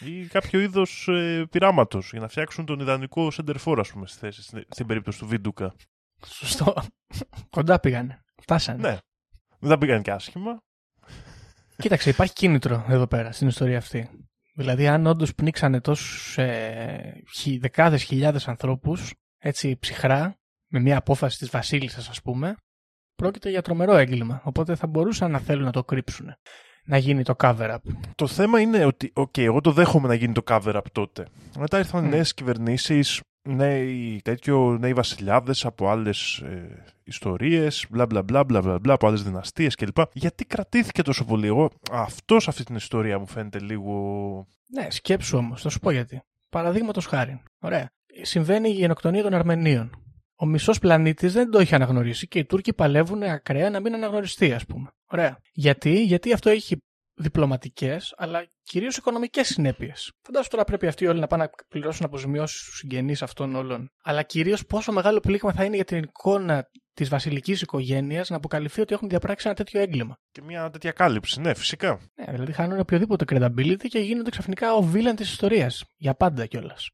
[0.00, 4.42] Ή κάποιο είδος ε, πειράματος για να φτιάξουν τον ιδανικό σεντερφόρ, ας πούμε, στη θέση,
[4.42, 5.74] στην, στην περίπτωση του Βίντουκα.
[6.26, 6.74] Σωστό.
[7.50, 8.24] Κοντά πήγανε.
[8.42, 8.88] Φτάσανε.
[8.88, 8.98] Ναι.
[9.58, 10.62] Δεν θα πήγαν και άσχημα.
[11.76, 14.10] Κοίταξε, υπάρχει κίνητρο εδώ πέρα στην ιστορία αυτή.
[14.54, 20.38] Δηλαδή, αν όντως πνίξανε τόσους ε, χι, δεκάδες χιλιάδες ανθρώπους, έτσι ψυχρά,
[20.70, 22.56] με μια απόφαση της Βασίλισσας, ας πούμε,
[23.14, 24.40] πρόκειται για τρομερό έγκλημα.
[24.44, 26.34] Οπότε θα μπορούσαν να θέλουν να το κρύψουν.
[26.88, 27.76] Να γίνει το cover-up.
[28.14, 31.26] Το θέμα είναι ότι, οκ, εγώ το δέχομαι να γίνει το cover-up τότε.
[31.58, 32.08] Μετά ήρθαν Mm.
[32.08, 38.78] νέες κυβερνήσεις, νέοι, τέτοιο, νέοι βασιλιάδες από άλλες ε, ιστορίες, μπλα μπλα μπλα μπλα μπλα
[38.78, 39.96] μπλα, από άλλες δυναστείες κλπ.
[40.12, 43.92] Γιατί κρατήθηκε τόσο πολύ; Εγώ αυτός σε αυτή την ιστορία μου φαίνεται λίγο.
[44.66, 46.20] Ναι, σκέψου όμως, θα σου πω γιατί.
[46.48, 47.42] Παραδείγματος χάρη.
[47.58, 47.90] Ωραία.
[48.22, 49.90] Συμβαίνει η γενοκτονία των Αρμενίων.
[50.36, 54.52] Ο μισός πλανήτης δεν το είχε αναγνωρίσει και οι Τούρκοι παλεύουν ακραία να μην αναγνωριστεί,
[54.52, 54.88] ας πούμε.
[55.10, 55.38] Ωραία.
[55.52, 56.76] Γιατί, γιατί αυτό έχει
[57.14, 60.12] διπλωματικές, αλλά κυρίως οικονομικές συνέπειες.
[60.22, 63.90] Φαντάζομαι τώρα πρέπει αυτοί όλοι να πάνε να πληρώσουν αποζημιώσεις στους συγγενείς αυτών όλων.
[64.02, 68.80] Αλλά κυρίως πόσο μεγάλο πλήγμα θα είναι για την εικόνα της βασιλικής οικογένειας να αποκαλυφθεί
[68.80, 70.16] ότι έχουν διαπράξει ένα τέτοιο έγκλημα.
[70.30, 72.00] Και μια τέτοια κάλυψη, ναι, φυσικά.
[72.14, 75.84] Ναι, δηλαδή χάνουν οποιοδήποτε credibility και γίνονται ξαφνικά ο βίλαν της ιστορίας.
[75.96, 76.88] Για πάντα κιόλας.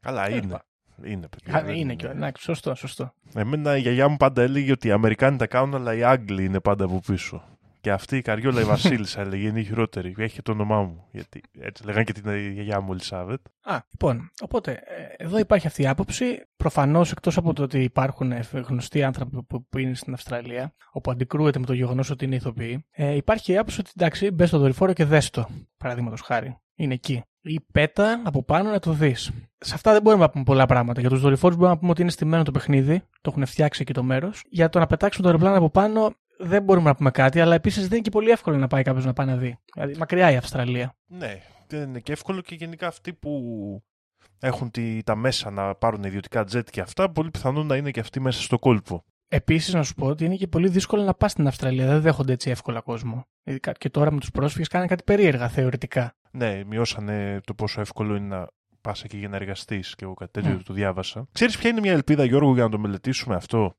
[0.00, 0.58] Καλά, Ε, είναι.
[1.04, 1.62] Είναι, παιδιά.
[1.62, 2.16] δεν Είναι κιόλας.
[2.16, 3.12] Ναι, σωστό, σωστό.
[3.34, 6.60] Εμένα η γιαγιά μου πάντα έλεγε ότι οι Αμερικάνοι τα κάνουν, αλλά οι Άγγλοι είναι
[6.60, 7.57] πάντα από πίσω.
[7.80, 10.14] Και αυτή η Καριόλα η Βασίλισσα έλεγε είναι η χειρότερη.
[10.18, 11.04] Έχει το όνομά μου.
[11.10, 13.40] Γιατί έτσι λέγανε και την γιαγιά μου Ελισάβετ.
[13.62, 16.46] Α, λοιπόν, οπότε ε, εδώ υπάρχει αυτή η άποψη.
[16.56, 21.10] Προφανώς εκτός από το ότι υπάρχουν ε, γνωστοί άνθρωποι που, που είναι στην Αυστραλία, όπου
[21.10, 24.58] αντικρούεται με το γεγονός ότι είναι ηθοποιοί, ε, υπάρχει η άποψη ότι εντάξει, μπες στο
[24.58, 25.48] δορυφόρο και δες το.
[25.76, 26.58] Παραδείγματος χάρη.
[26.74, 27.22] Είναι εκεί.
[27.40, 29.30] Ή πέτα από πάνω να το δεις.
[29.58, 31.00] Σε αυτά δεν μπορούμε να πούμε πολλά πράγματα.
[31.00, 33.92] Για τους δορυφόρους μπορούμε να πούμε ότι είναι στημένο το παιχνίδι, το έχουν φτιάξει εκεί
[33.92, 34.44] το μέρος.
[34.50, 37.82] Για το να πετάξουμε το αεροπλάνο από πάνω δεν μπορούμε να πούμε κάτι, αλλά επίσης
[37.82, 39.58] δεν είναι και πολύ εύκολο να πάει κάποιος να πάει να δει.
[39.74, 40.96] Δηλαδή, μακριά η Αυστραλία.
[41.06, 43.32] Ναι, δεν είναι και εύκολο και γενικά αυτοί που
[44.38, 48.00] έχουν τη, τα μέσα να πάρουν ιδιωτικά τζετ και αυτά, πολύ πιθανόν να είναι και
[48.00, 49.04] αυτοί μέσα στο κόλπο.
[49.28, 51.86] Επίσης, να σου πω ότι είναι και πολύ δύσκολο να πας στην Αυστραλία.
[51.86, 53.26] Δεν δέχονται έτσι εύκολα κόσμο.
[53.44, 56.16] Ειδικά και τώρα με τους πρόσφυγες κάνουν κάτι περίεργα θεωρητικά.
[56.30, 58.48] Ναι, μειώσανε το πόσο εύκολο είναι να
[58.80, 60.62] πας εκεί για να εργαστείς και εγώ κάτι τέτοιο Mm.
[60.64, 61.28] το διάβασα.
[61.32, 63.76] Ξέρεις ποια είναι μια ελπίδα, Γιώργο, για να το μελετήσουμε αυτό;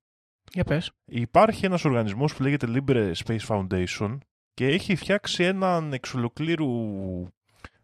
[0.54, 0.92] Για πες.
[1.06, 4.18] Υπάρχει ένας οργανισμός που λέγεται Libre Space Foundation
[4.54, 6.68] και έχει φτιάξει έναν εξ ολοκλήρου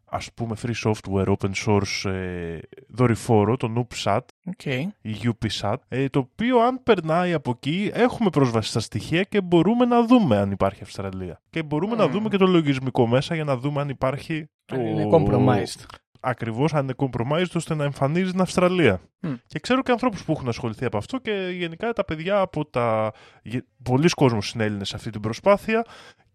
[0.06, 4.20] ας πούμε free software open source ε, δορυφόρο, τον UPSAT
[4.58, 4.84] Okay.
[5.02, 9.86] ή UPSAT, ε, το οποίο αν περνάει από εκεί έχουμε πρόσβαση στα στοιχεία και μπορούμε
[9.86, 11.42] να δούμε αν υπάρχει Αυστραλία.
[11.50, 12.10] Και μπορούμε να Mm.
[12.10, 14.76] δούμε και το λογισμικό μέσα για να δούμε αν υπάρχει το...
[14.76, 15.86] Αν είναι compromised.
[16.28, 19.02] Ακριβώς αν είναι compromised ώστε να εμφανίζει την Αυστραλία.
[19.20, 19.34] Μμ.
[19.48, 23.12] Και ξέρω και ανθρώπους που έχουν ασχοληθεί από αυτό και γενικά τα παιδιά από τα...
[23.44, 25.86] γε- Πολλοί κόσμος είναι Έλληνες σε αυτή την προσπάθεια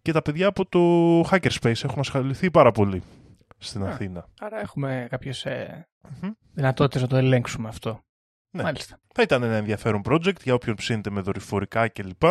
[0.02, 0.80] και τα παιδιά από το
[1.30, 3.02] Hackerspace έχουν ασχοληθεί πάρα πολύ
[3.58, 3.88] στην Α.
[3.88, 4.26] Αθήνα.
[4.40, 5.88] Άρα έχουμε κάποιες ε,
[6.22, 6.30] Μμμ.
[6.52, 8.00] δυνατότητες να το ελέγξουμε αυτό.
[8.50, 8.62] Ναι.
[8.62, 8.98] Μάλιστα.
[9.14, 12.22] Θα ήταν ένα ενδιαφέρον project για όποιον ψήνεται με δορυφορικά κλπ.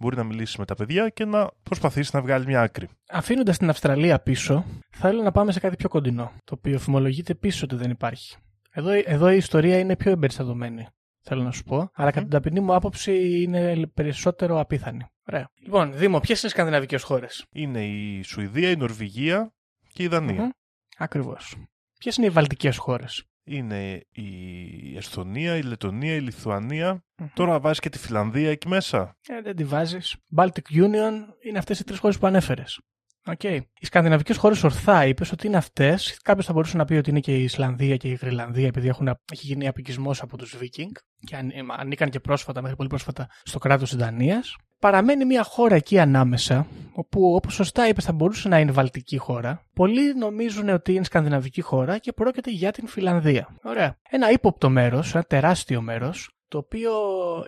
[0.00, 2.88] Μπορεί να μιλήσεις με τα παιδιά και να προσπαθήσεις να βγάλει μια άκρη.
[3.10, 6.32] Αφήνοντας την Αυστραλία πίσω, θέλω να πάμε σε κάτι πιο κοντινό.
[6.44, 8.36] Το οποίο φημολογείται πίσω ότι δεν υπάρχει.
[8.70, 10.86] Εδώ, εδώ η ιστορία είναι πιο εμπεριστατωμένη.
[11.22, 11.90] Θέλω να σου πω.
[11.94, 15.04] Αλλά κατά την ταπεινή μου άποψη είναι περισσότερο απίθανη.
[15.28, 15.50] Ωραία.
[15.62, 19.52] Λοιπόν, Δήμο, ποιες είναι οι σκανδιναβικές χώρες; Είναι η Σουηδία, η Νορβηγία
[19.92, 20.50] και η Δανία.
[20.96, 21.56] Ακριβώς.
[21.98, 27.88] Ποιες είναι οι βαλτικές χώρες; Είναι η Εσθονία, η Λετωνία, η λιθουανια Τώρα βάζεις και
[27.88, 29.16] τη Φιλανδία εκεί μέσα.
[29.28, 30.16] Ε, δεν τη βάζεις.
[30.36, 32.80] Baltic Union είναι αυτές οι τρεις χώρες που ανέφερες.
[33.26, 33.58] Okay.
[33.80, 36.20] Οι σκανδιναβικές χώρες ορθά είπες ότι είναι αυτές.
[36.22, 39.08] Κάποιος θα μπορούσε να πει ότι είναι και η Ισλανδία και η Γρυλανδία, επειδή έχουν,
[39.08, 43.28] έχει γίνει απικισμός από τους Βίκινγκ και αν, ε, ανήκαν και πρόσφατα, μέχρι πολύ πρόσφατα,
[43.42, 44.56] στο κράτος της Δανίας.
[44.78, 49.66] Παραμένει μια χώρα εκεί ανάμεσα, όπου όπως σωστά είπες θα μπορούσε να είναι βαλτική χώρα.
[49.74, 53.56] Πολλοί νομίζουν ότι είναι σκανδιναβική χώρα και πρόκειται για την Φιλανδία.
[53.62, 53.96] Ωραία.
[54.10, 56.92] Ένα ύποπτο μέρος, ένα τεράστιο μέρος, το οποίο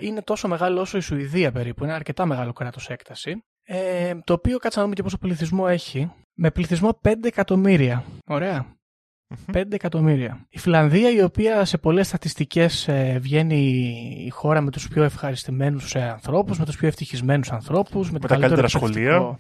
[0.01, 3.45] είναι τόσο μεγάλο όσο η Σουηδία περίπου, είναι αρκετά μεγάλο κράτος έκταση.
[3.75, 6.11] Ε, το οποίο κάτσε να δούμε και πόσο πληθυσμό έχει.
[6.35, 8.05] Με πληθυσμό 5 εκατομμύρια.
[8.27, 8.67] Ωραία.
[9.53, 10.47] 5 εκατομμύρια.
[10.49, 13.57] Η Φιλανδία, η οποία σε πολλές στατιστικές ε, βγαίνει
[14.27, 18.27] η χώρα με τους πιο ευχαριστημένους ε, ανθρώπους, με τους πιο ευτυχισμένους ανθρώπους, με, το
[18.27, 19.39] τα καλύτερο καλύτερα εκπαιδευτικό- σχολεία.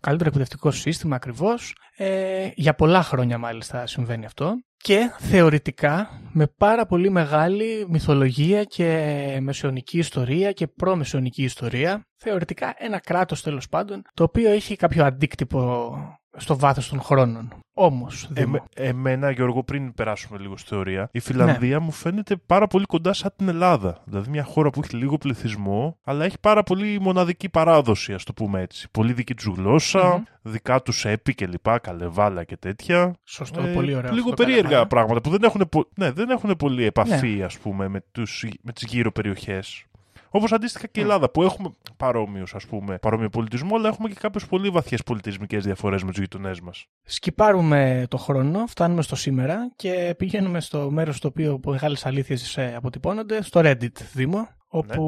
[0.00, 1.74] Καλύτερο εκπαιδευτικό σύστημα ακριβώς.
[1.96, 4.54] Ε, για πολλά χρόνια μάλιστα συμβαίνει αυτό.
[4.76, 12.06] Και θεωρητικά με πάρα πολύ μεγάλη μυθολογία και μεσαιωνική ιστορία και προμεσαιωνική ιστορία.
[12.16, 15.94] Θεωρητικά ένα κράτος τέλος πάντων, το οποίο έχει κάποιο αντίκτυπο
[16.36, 17.48] στο βάθος των χρόνων.
[17.74, 22.66] Όμως, Δήμο, Εμέ- εμένα, Γιώργο, πριν περάσουμε λίγο στη θεωρία, η Φιλανδία μου φαίνεται πάρα
[22.66, 24.02] πολύ κοντά σαν την Ελλάδα.
[24.04, 28.32] Δηλαδή μια χώρα που έχει λίγο πληθυσμό, αλλά έχει πάρα πολύ μοναδική παράδοση, ας το
[28.32, 28.88] πούμε έτσι.
[28.90, 30.22] Πολύ δική τους γλώσσα, Μμμ.
[30.42, 33.14] δικά τους έπι και λοιπά, καλεβάλα και τέτοια.
[33.24, 34.12] σωστό, Ε, πολύ ωραίο.
[34.12, 34.88] Λίγο αυτό το περίεργα καλαμάτι.
[34.88, 38.72] πράγματα που δεν έχουν, πο- ναι, δεν έχουν πολύ επαφή, ας πούμε, με, τους, με
[38.72, 39.84] τις γύρω περιοχές.
[40.30, 44.14] Όπως αντίστοιχα και η Ελλάδα, που έχουμε παρόμοιους, ας πούμε, παρόμοιο πολιτισμό, αλλά έχουμε και
[44.20, 46.86] κάποιες πολύ βαθιές πολιτισμικές διαφορές με τους γειτονές μας.
[47.02, 52.74] Σκυπάρουμε το χρόνο, φτάνουμε στο σήμερα και πηγαίνουμε στο μέρος στο οποίο μεγάλες αλήθειες ε,
[52.76, 55.02] αποτυπώνονται, στο Reddit, Δήμο, όπου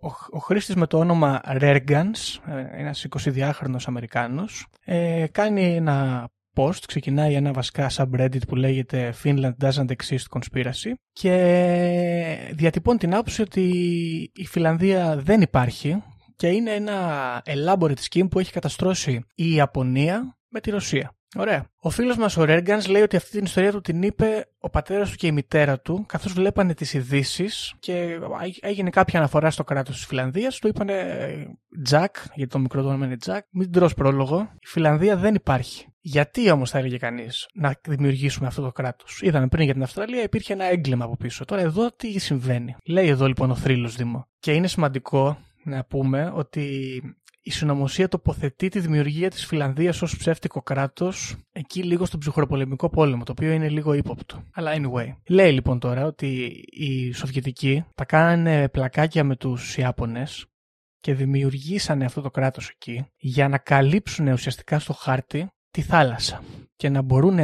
[0.00, 6.28] ο, ο χρήστης με το όνομα Rergans, ε, ένας 22χρονος Αμερικάνος, ε, κάνει ένα
[6.58, 11.32] post, ξεκινάει ένα βασικά subreddit που λέγεται Finland doesn't exist conspiracy και
[12.52, 13.62] διατυπώνει την άποψη ότι
[14.34, 16.02] η Φιλανδία δεν υπάρχει
[16.36, 21.12] και είναι ένα elaborate scheme που έχει καταστρώσει η Ιαπωνία με τη Ρωσία.
[21.36, 21.66] Ωραία.
[21.80, 25.10] Ο φίλος μας ο Ρέργανς λέει ότι αυτή την ιστορία του την είπε ο πατέρας
[25.10, 27.46] του και η μητέρα του, καθώς βλέπανε τις ειδήσει
[27.78, 28.18] και
[28.60, 30.58] έγινε κάποια αναφορά στο κράτος της Φιλανδίας.
[30.58, 30.94] Του είπανε
[31.84, 34.38] Τζακ, γιατί το μικρό του όνομα είναι Τζακ, μην τρώ πρόλογο.
[34.60, 35.86] Η Φιλανδία δεν υπάρχει.
[36.10, 40.22] Γιατί όμως θα έλεγε κανείς να δημιουργήσουμε αυτό το κράτος; Είδαμε πριν για την Αυστραλία
[40.22, 41.44] υπήρχε ένα έγκλημα από πίσω.
[41.44, 44.26] Τώρα εδώ τι συμβαίνει; Λέει εδώ λοιπόν ο θρύλος Δήμο.
[44.38, 47.00] Και είναι σημαντικό να πούμε ότι
[47.42, 53.24] η συνωμοσία τοποθετεί τη δημιουργία της Φιλανδίας ως ψεύτικο κράτος εκεί λίγο στον ψυχροπολεμικό πόλεμο,
[53.24, 54.44] το οποίο είναι λίγο ύποπτο.
[54.52, 55.14] Αλλά anyway.
[55.28, 56.26] Λέει λοιπόν τώρα ότι
[56.70, 60.46] οι Σοβιετικοί τα κάνανε πλακάκια με τους Ιάπωνες
[61.00, 66.42] και δημιουργήσανε αυτό το κράτος εκεί για να καλύψουν ουσιαστικά στο χάρτη τη θάλασσα
[66.76, 67.38] και να μπορούν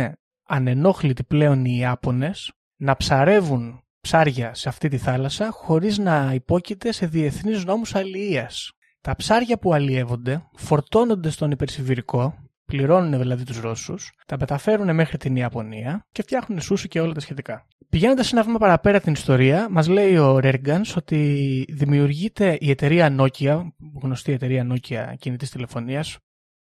[0.47, 7.07] ανενόχλητοι πλέον οι Ιάπωνες να ψαρεύουν ψάρια σε αυτή τη θάλασσα χωρίς να υπόκειται σε
[7.07, 8.73] διεθνείς νόμους αλληλείας.
[9.01, 15.37] Τα ψάρια που αλλιεύονται φορτώνονται στον υπερσιβηρικό, πληρώνουν δηλαδή τους Ρώσους, τα μεταφέρουν μέχρι την
[15.37, 17.67] Ιαπωνία και φτιάχνουν σούσι και όλα τα σχετικά.
[17.89, 23.63] Πηγαίνοντας ένα βήμα παραπέρα την ιστορία, μας λέει ο Ρέργκαν ότι δημιουργείται η εταιρεία Nokia,
[24.03, 26.19] γνωστή εταιρεία Nokia κινητής τηλεφωνίας,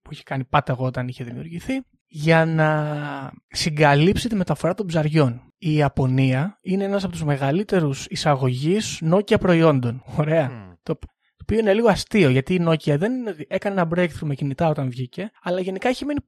[0.08, 1.74] που είχε κάνει πάταγο όταν είχε δημιουργηθεί,
[2.08, 5.42] για να συγκαλύψει τη μεταφορά των ψαριών.
[5.58, 10.04] Η Ιαπωνία είναι ένας από τους μεγαλύτερους εισαγωγείς Nokia προϊόντων.
[10.18, 10.76] Ωραία.
[10.84, 11.00] Το,
[11.42, 13.12] οποίο είναι λίγο αστείο γιατί η Nokia δεν
[13.48, 16.20] έκανε ένα breakthrough με κινητά όταν βγήκε, αλλά γενικά έχει μείνει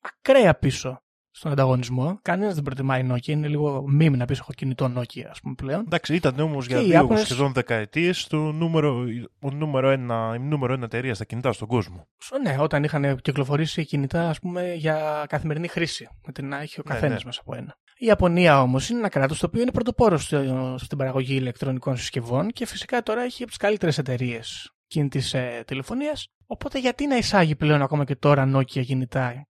[0.00, 1.02] ακραία πίσω
[1.38, 2.18] στον ανταγωνισμό.
[2.22, 3.26] Κανένας δεν προτιμάει Nokia.
[3.26, 5.80] Είναι λίγο μήνυμα να πει: Έχω κινητό Nokia, ας πούμε πλέον.
[5.80, 7.22] Εντάξει, ήταν όμως για δύο Ιάπωνες...
[7.22, 9.04] σχεδόν δεκαετίες το νούμερο,
[9.40, 12.06] ο νούμερο ένα, η νούμερο ένα εταιρεία στα κινητά στον κόσμο.
[12.42, 16.08] Ναι, όταν είχαν κυκλοφορήσει κινητά ας πούμε, για καθημερινή χρήση.
[16.26, 17.24] Με την να έχει ο καθένας ναι, ναι.
[17.24, 17.76] μέσα από ένα.
[17.98, 20.34] Η Ιαπωνία όμως είναι ένα κράτος το οποίο είναι πρωτοπόρος
[20.76, 26.28] στην παραγωγή ηλεκτρονικών συσκευών και φυσικά τώρα έχει από τις καλύτερες εταιρείες κινητή ε, τηλεφωνίας.
[26.46, 29.46] Οπότε γιατί να εισάγει πλέον ακόμα και τώρα Nokia κινητά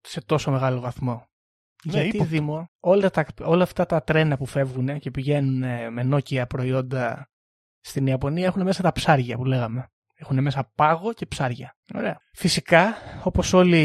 [0.00, 1.29] σε τόσο μεγάλο βαθμό;
[1.84, 6.44] Ναι, γιατί Δήμο, όλα, τα, όλα αυτά τα τρένα που φεύγουν και πηγαίνουν με Nokia
[6.48, 7.30] προϊόντα
[7.80, 9.90] στην Ιαπωνία έχουν μέσα τα ψάρια που λέγαμε.
[10.14, 11.76] Έχουν μέσα πάγο και ψάρια.
[11.94, 12.20] Ωραία.
[12.32, 13.80] Φυσικά, όπως όλοι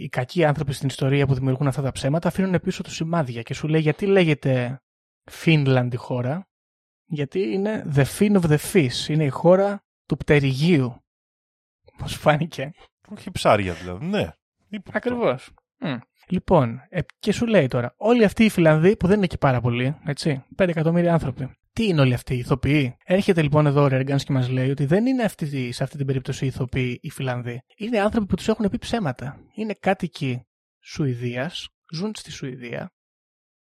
[0.00, 3.54] οι κακοί άνθρωποι στην ιστορία που δημιουργούν αυτά τα ψέματα, αφήνουν πίσω τους σημάδια και
[3.54, 4.82] σου λέει γιατί λέγεται
[5.44, 6.48] Finland η χώρα;
[7.06, 9.08] Γιατί είναι the fin of the fish.
[9.08, 11.04] Είναι η χώρα του πτερυγίου.
[11.98, 12.70] Πώς φάνηκε.
[13.08, 14.30] Όχι ψάρια δηλαδή, ναι.
[14.92, 15.50] Ακριβώς.
[16.28, 19.60] Λοιπόν, ε, και σου λέει τώρα, όλοι αυτοί οι Φιλανδοί που δεν είναι και πάρα
[19.60, 21.56] πολλοί, έτσι, 5 εκατομμύρια άνθρωποι.
[21.72, 24.84] Τι είναι όλοι αυτοί οι ηθοποιοί; Έρχεται λοιπόν εδώ ο Ρέργαν και μας λέει ότι
[24.84, 27.62] δεν είναι αυτή, σε αυτή την περίπτωση οι ηθοποιοί οι Φιλανδοί.
[27.76, 29.38] Είναι άνθρωποι που τους έχουν πει ψέματα.
[29.54, 30.42] Είναι κάτοικοι
[30.80, 32.92] Σουηδίας, ζουν στη Σουηδία.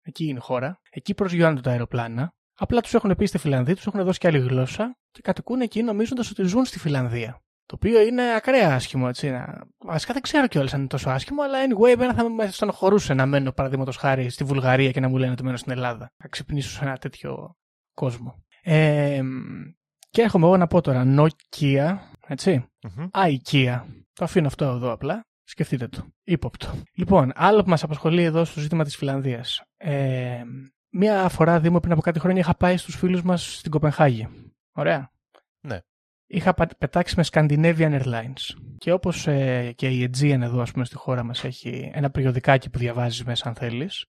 [0.02, 0.80] Εκεί είναι η χώρα.
[0.90, 2.34] Εκεί προσγειώνονται τα αεροπλάνα.
[2.54, 5.82] Απλά τους έχουν πει στη Φιλανδία, τους έχουν δώσει και άλλη γλώσσα και κατοικούν εκεί
[5.82, 7.42] νομίζοντας ότι ζουν στη Φιλανδία.
[7.70, 9.32] Το οποίο είναι ακραία άσχημο, έτσι.
[9.78, 13.26] Βασικά δεν ξέρω κιόλας αν είναι τόσο άσχημο, αλλά anyway, εμένα θα με στενοχωρούσε να
[13.26, 16.12] μένω παραδείγματος χάρη στη Βουλγαρία και να μου λένε ότι μένω στην Ελλάδα.
[16.16, 17.56] Θα ξυπνήσω σε ένα τέτοιο
[17.94, 18.44] κόσμο.
[18.62, 19.20] Ε,
[20.10, 22.66] και έρχομαι εγώ να πω τώρα Nokia, έτσι.
[22.82, 23.08] Mm-hmm.
[24.12, 25.26] Το αφήνω αυτό εδώ απλά.
[25.44, 26.06] Σκεφτείτε το.
[26.24, 26.82] Ήποπτο.
[26.94, 29.62] Λοιπόν, άλλο που μας απασχολεί εδώ στο ζήτημα της Φιλανδίας.
[29.76, 30.42] Ε,
[30.90, 34.28] μία φορά, Δήμο, πριν από κάτι χρόνια είχα πάει στους φίλους μας στην Κοπενχάγη.
[34.72, 35.10] Ωραία.
[36.30, 38.56] Ναι είχα πετάξει με Scandinavian Airlines.
[38.78, 42.70] Και όπως ε, και η Aegean εδώ, ας πούμε, στη χώρα μας έχει ένα περιοδικάκι
[42.70, 44.06] που διαβάζεις μέσα, αν θέλεις,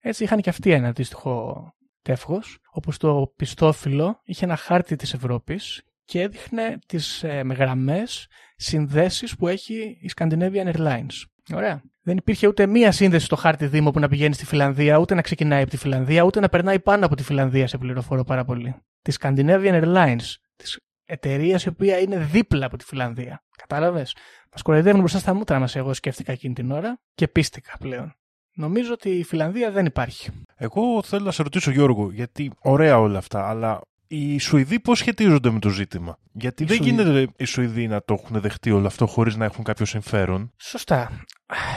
[0.00, 1.64] έτσι είχαν και αυτοί ένα αντίστοιχο
[2.02, 8.26] τεύχος, όπου στο πιστόφυλλο είχε ένα χάρτη της Ευρώπης και έδειχνε τις ε, γραμμές
[8.56, 11.24] συνδέσεις που έχει η Scandinavian Airlines.
[11.54, 11.82] Ωραία.
[12.02, 15.22] Δεν υπήρχε ούτε μία σύνδεση στο χάρτη Δήμο που να πηγαίνει στη Φιλανδία, ούτε να
[15.22, 18.74] ξεκινάει από τη Φιλανδία, ούτε να περνάει πάνω από τη Φιλανδία, σε πληροφορώ πάρα πολύ.
[19.02, 20.34] Τη Scandinavian Airlines,
[21.08, 23.44] εταιρεία η οποία είναι δίπλα από τη Φιλανδία.
[23.56, 24.16] Κατάλαβες;
[24.52, 28.14] Μας κοροϊδεύουν μπροστά στα μούτρα μας, εγώ σκέφτηκα εκείνη την ώρα και πίστηκα πλέον.
[28.54, 30.30] Νομίζω ότι η Φιλανδία δεν υπάρχει.
[30.56, 35.50] Εγώ θέλω να σε ρωτήσω, Γιώργο, γιατί ωραία όλα αυτά, αλλά οι Σουηδοί πώς σχετίζονται
[35.50, 36.90] με το ζήτημα; Γιατί δεν Σουηδοί.
[36.94, 40.52] γίνεται οι Σουηδοί να το έχουν δεχτεί όλο αυτό χωρίς να έχουν κάποιο συμφέρον.
[40.56, 41.24] Σωστά.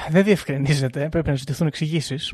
[0.10, 1.10] Δεν διευκρινίζεται.
[1.10, 2.34] Πρέπει να ζητηθούν εξηγήσεις.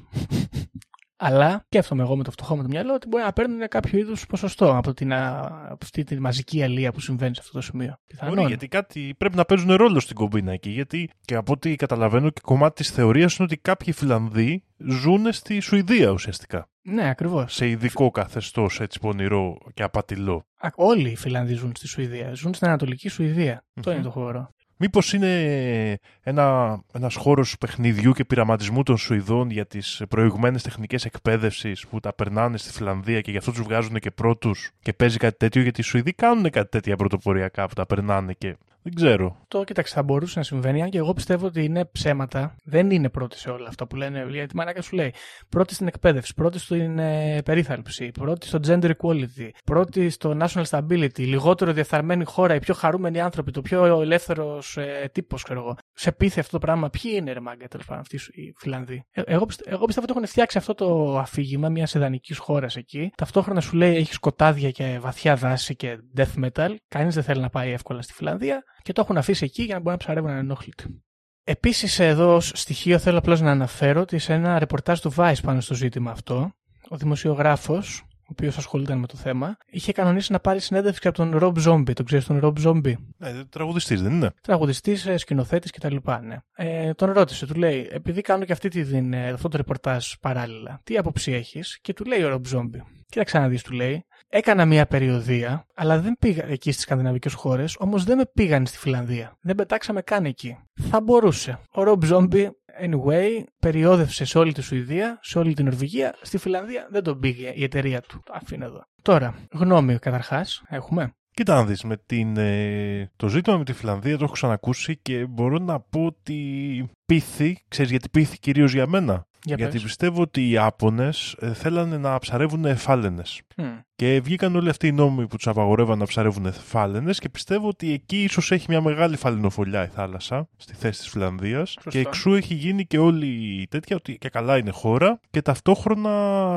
[1.20, 4.26] Αλλά σκέφτομαι εγώ με το φτωχό μου το μυαλό ότι μπορεί να παίρνουν κάποιο είδους
[4.26, 7.86] ποσοστό από, την, α, από αυτή τη μαζική αλεία που συμβαίνει σε αυτό το σημείο.
[7.88, 8.48] Μπορεί, Πιθανόν.
[8.48, 10.70] γιατί κάτι πρέπει να παίζουν ρόλο στην κομπίνα εκεί.
[10.70, 15.60] Γιατί και από ό,τι καταλαβαίνω και κομμάτι της θεωρίας είναι ότι κάποιοι Φιλανδοί ζουν στη
[15.60, 16.70] Σουηδία ουσιαστικά.
[16.82, 17.54] Ναι, ακριβώς.
[17.54, 20.46] Σε ειδικό καθεστώς έτσι πονηρό και απατηλό.
[20.76, 22.34] Όλοι οι Φιλανδοί ζουν στη Σουηδία.
[22.34, 23.64] Ζουν στην Ανατολική Σουηδία.
[23.78, 23.98] Αυτό Μμμ.
[23.98, 24.50] είναι το χώρο.
[24.80, 31.88] Μήπως είναι ένα, ένας χώρος παιχνιδιού και πειραματισμού των Σουηδών για τις προηγμένες τεχνικές εκπαίδευσης
[31.88, 35.38] που τα περνάνε στη Φιλανδία και γι' αυτό τους βγάζουν και πρώτους και παίζει κάτι
[35.38, 38.58] τέτοιο γιατί οι Σουηδοί κάνουν κάτι τέτοια πρωτοποριακά που τα περνάνε και
[38.88, 39.38] δεν ξέρω.
[39.48, 42.56] Το κοίταξε, θα μπορούσε να συμβαίνει, αν και εγώ πιστεύω ότι είναι ψέματα.
[42.64, 44.26] Δεν είναι πρώτη σε όλα αυτά που λένε.
[44.30, 45.14] Γιατί η μανάκα σου λέει
[45.50, 51.20] πρώτη στην εκπαίδευση, πρώτη στην ε, περίθαλψη, πρώτη στο gender equality, πρώτη στο national stability,
[51.20, 55.76] λιγότερο διεφθαρμένη χώρα, οι πιο χαρούμενοι άνθρωποι, το πιο ελεύθερος ε, τύπος, ξέρω εγώ.
[55.94, 56.90] Σε πείθει αυτό το πράγμα.
[56.90, 60.16] Ποιοι είναι, ρε μάγκα, τέλος πάντων, αυτοί οι Φιλανδοί; Ε, εγώ, πιστε- εγώ πιστεύω ότι
[60.18, 63.10] έχουν φτιάξει αυτό το αφήγημα μιας ιδανικής χώρας εκεί.
[63.18, 66.76] Ταυτόχρονα σου λέει έχεις σκοτάδια και βαθιά δάση και death metal.
[66.88, 69.80] Κανείς δεν θέλει να πάει εύκολα στη Φιλανδία και το έχουν αφήσει εκεί για να
[69.80, 71.04] μπορούν να ψαρεύουν ανενόχλητοι.
[71.44, 75.62] Επίσης, εδώ ως στοιχείο θέλω απλώς να αναφέρω ότι σε ένα ρεπορτάζ του Vice πάνω
[75.62, 76.52] στο ζήτημα αυτό,
[76.90, 81.38] ο δημοσιογράφος, ο οποίος ασχολούνταν με το θέμα, είχε κανονίσει να πάρει συνέντευξη από τον
[81.42, 81.94] Rob Zombie.
[81.94, 84.32] Τον ξέρεις τον Rob Zombie; Ε, τραγουδιστής δεν είναι.
[84.42, 85.96] Τραγουδιστής, σκηνοθέτης κτλ.
[86.22, 86.38] Ναι.
[86.56, 90.82] Ε, τον ρώτησε, του λέει, επειδή κάνω και αυτή την, ε, αυτό το ρεπορτάζ παράλληλα,
[90.84, 92.82] τι άποψη έχεις, και του λέει ο Rob Zombie.
[93.10, 97.76] Κοίταξε να δεις, του λέει, έκανα μια περιοδία, αλλά δεν πήγα εκεί στις σκανδιναβικές χώρες,
[97.80, 99.38] όμως δεν με πήγαν στη Φιλανδία.
[99.42, 100.58] Δεν πετάξαμε καν εκεί.
[100.74, 101.60] Θα μπορούσε.
[101.76, 102.48] Ο Rob Zombie,
[102.84, 106.16] anyway, περιόδευσε σε όλη τη Σουηδία, σε όλη την Νορβηγία.
[106.22, 108.22] Στη Φιλανδία δεν τον πήγε η εταιρεία του.
[108.26, 108.84] Το αφήνω εδώ.
[109.02, 111.12] Τώρα, γνώμη καταρχάς, έχουμε.
[111.32, 115.26] Κοίτα να δεις, με την, ε, το ζήτημα με τη Φιλανδία το έχω ξανακούσει και
[115.26, 119.84] μπορώ να πω ότι πείθει, ξέρεις γιατί πείθει κυρίως για μένα; Για γιατί πες.
[119.84, 123.42] πιστεύω ότι οι Άπωνες ε, θέλανε να ψαρεύουν εφάλαινες.
[123.58, 123.66] Μμ.
[123.96, 127.94] Και βγήκαν όλοι αυτοί οι νόμοι που τους απαγορεύαν να ψαρεύουν φάλαινε και πιστεύω ότι
[127.94, 131.76] εκεί ίσως έχει μια μεγάλη φαλινοφολιά η θάλασσα, στη θέση της Φιλανδίας.
[131.90, 133.28] Και εξού έχει γίνει και όλη
[133.62, 136.12] η τέτοια ότι και καλά είναι χώρα και ταυτόχρονα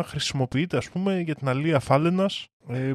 [0.06, 2.48] χρησιμοποιείται, ας πούμε, για την αλία φάλαινας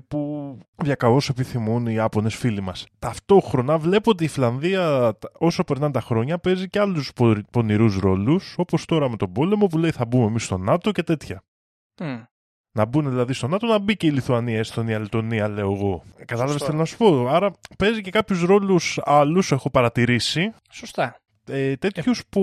[0.08, 2.86] που διακαώς επιθυμούν οι Άπωνες φίλοι μας.
[3.00, 4.82] Ταυτόχρονα βλέπω ότι η Φιλανδία,
[5.20, 7.12] τα- όσο περνάνε τα χρόνια, παίζει και άλλους
[7.52, 11.04] πονηρούς ρόλους, όπως τώρα με τον πόλεμο που λέει θα μπούμε εμείς στο ΝΑΤΟ και
[11.04, 11.44] τέτοια.
[12.02, 12.22] Μμ.
[12.78, 15.72] Να μπουν δηλαδή στο ΝΑΤΟ, να μπει και η Λιθουανία, η Εστονία, η Λετωνία, λέω
[15.74, 16.04] εγώ.
[16.18, 16.66] Κατάλαβες Σωστό.
[16.66, 20.52] θέλω να σου πω; Άρα παίζει και κάποιους ρόλους άλλους, έχω παρατηρήσει.
[20.72, 21.20] Σωστά.
[21.48, 22.42] Ε, Τέτοιους που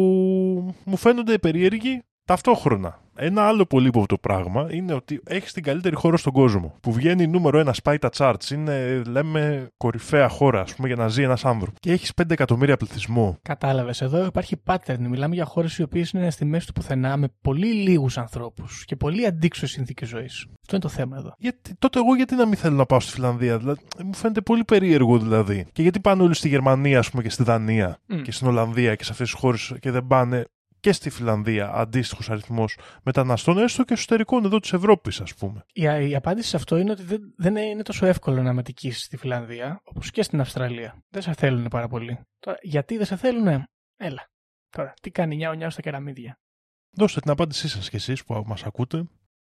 [0.85, 3.01] μου φαίνονται περίεργοι ταυτόχρονα.
[3.17, 6.75] Ένα άλλο πολύ υπόπτω πράγμα είναι ότι έχεις την καλύτερη χώρα στον κόσμο.
[6.81, 8.51] Που βγαίνει νούμερο ένα, σπάει τα charts.
[8.53, 11.79] Είναι, λέμε, κορυφαία χώρα, ας πούμε, για να ζει ένας άνθρωπος.
[11.81, 13.39] Και έχεις 5 εκατομμύρια πληθυσμό.
[13.43, 14.01] Κατάλαβες.
[14.01, 14.99] Εδώ υπάρχει pattern.
[14.99, 18.97] Μιλάμε για χώρες οι οποίες είναι στη μέση του πουθενά με πολύ λίγους ανθρώπους και
[18.97, 20.47] πολύ αντίξωες συνθήκες ζωής.
[20.63, 21.35] Αυτό είναι το θέμα εδώ.
[21.39, 24.65] Γιατί, τότε εγώ γιατί να μην θέλω να πάω στη Φιλανδία, δηλαδή, μου φαίνεται πολύ
[24.65, 25.67] περίεργο δηλαδή.
[25.73, 28.23] Και γιατί πάνε όλοι στη Γερμανία, ας πούμε, και στη Δανία Μμ.
[28.23, 30.45] και στην Ολλανδία και σε αυτές τις χώρες και δεν πάνε
[30.83, 35.65] και στη Φιλανδία αντίστοιχος αριθμός μεταναστών, έστω και εσωτερικών εδώ της Ευρώπης, ας πούμε.
[35.73, 39.17] Η, η απάντηση σε αυτό είναι ότι δεν, δεν είναι τόσο εύκολο να μετικήσει στη
[39.17, 41.03] Φιλανδία όπως και στην Αυστραλία.
[41.09, 42.19] Δεν σε θέλουν πάρα πολύ.
[42.39, 43.65] Τώρα, γιατί δεν σε θέλουν,
[43.97, 44.31] έλα.
[44.71, 46.41] Τώρα, τι κάνει νιάου νιάου στα κεραμίδια.
[46.97, 49.05] Δώστε την απάντησή σας κι εσείς που μας ακούτε.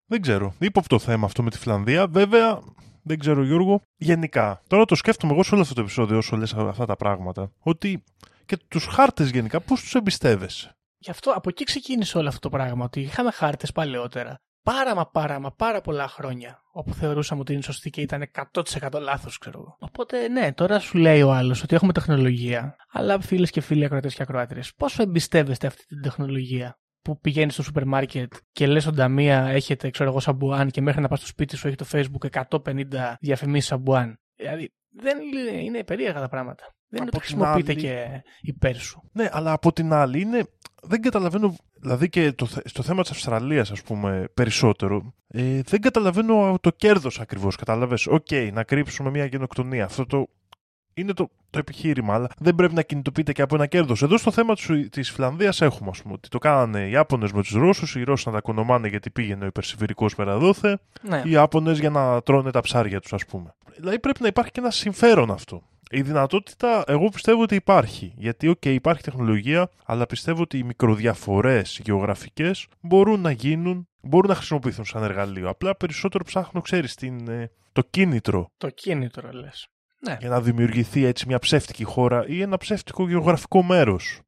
[0.07, 0.55] Δεν ξέρω.
[0.59, 2.07] Ύποπτο θέμα αυτό με τη Φιλανδία.
[2.09, 2.61] Βέβαια,
[3.03, 3.80] δεν ξέρω Γιώργο.
[3.97, 7.53] Γενικά, τώρα το σκέφτομαι εγώ σε όλο αυτό το επεισόδιο όσο λες αυτά τα πράγματα.
[7.59, 8.05] Ότι
[8.47, 12.48] και τους χάρτες γενικά, πώς τους εμπιστεύεσαι; Γι' αυτό από εκεί ξεκίνησε όλο αυτό το
[12.48, 12.84] πράγμα.
[12.84, 14.40] Ότι είχαμε χάρτες παλαιότερα.
[14.62, 16.62] Πάρα μα πάρα μα πάρα πολλά χρόνια.
[16.72, 19.76] Όπου θεωρούσαμε ότι είναι σωστή και ήταν 100% λάθος, ξέρω εγώ.
[19.80, 22.76] Οπότε ναι, τώρα σου λέει ο άλλος ότι έχουμε τεχνολογία.
[22.92, 27.62] Αλλά φίλες και φίλοι ακροατές και ακροάτριες, πόσο εμπιστεύεστε αυτή την τεχνολογία που πηγαίνει στο
[27.62, 31.28] σούπερ μάρκετ και λες στον ταμεία έχετε, ξέρω εγώ, σαμπουάν και μέχρι να πας στο
[31.28, 32.84] σπίτι σου έχει το facebook 150
[33.20, 34.20] διαφημίσεις σαμπουάν.
[34.36, 36.74] Δηλαδή δεν είναι, είναι περίεργα τα πράγματα.
[36.95, 39.03] Δεν είναι Από ότι την χρησιμοποιείται άλλη- και υπέρ σου.
[39.12, 40.45] Ναι, αλλά από την άλλη είναι.
[40.82, 41.55] Δεν καταλαβαίνω.
[41.80, 45.14] Δηλαδή και το, θε- στο θέμα της Αυστραλίας, ας πούμε, περισσότερο.
[45.28, 47.57] Ε, δεν καταλαβαίνω το κέρδος ακριβώς.
[47.57, 48.07] Κατάλαβες.
[48.07, 49.84] Οκ, να κρύψουμε μια γενοκτονία.
[49.84, 50.26] Αυτό το.
[50.95, 54.03] Είναι το, το επιχείρημα, αλλά δεν πρέπει να κινητοποιείται και από ένα κέρδος.
[54.03, 54.55] Εδώ στο θέμα
[54.90, 58.28] της Φιλανδίας έχουμε, ας πούμε, ότι το κάνανε οι Ιάπωνες με τους Ρώσους, οι Ρώσοι
[58.28, 61.22] να τα κονομάνε γιατί πήγαινε ο υπερσιβηρικός πέρα δώθε, Ναι.
[61.24, 63.55] οι Ιάπωνες για να τρώνε τα ψάρια τους, ας πούμε.
[63.76, 65.62] Δηλαδή πρέπει να υπάρχει και ένα συμφέρον αυτό.
[65.95, 68.12] Η δυνατότητα, εγώ πιστεύω ότι υπάρχει.
[68.16, 74.34] Γιατί, οκ, υπάρχει τεχνολογία, αλλά πιστεύω ότι οι μικροδιαφορές γεωγραφικές μπορούν να γίνουν, μπορούν να
[74.34, 75.49] χρησιμοποιηθούν σαν εργαλείο.
[75.49, 76.99] Απλά περισσότερο ψάχνω, ξέρεις,
[77.72, 79.66] το κίνητρο Το κίνητρο λες.
[79.99, 80.16] Ναι.
[80.20, 84.20] για να δημιουργηθεί έτσι μια ψεύτικη χώρα ή ένα ψεύτικο γεωγραφικό μέρος.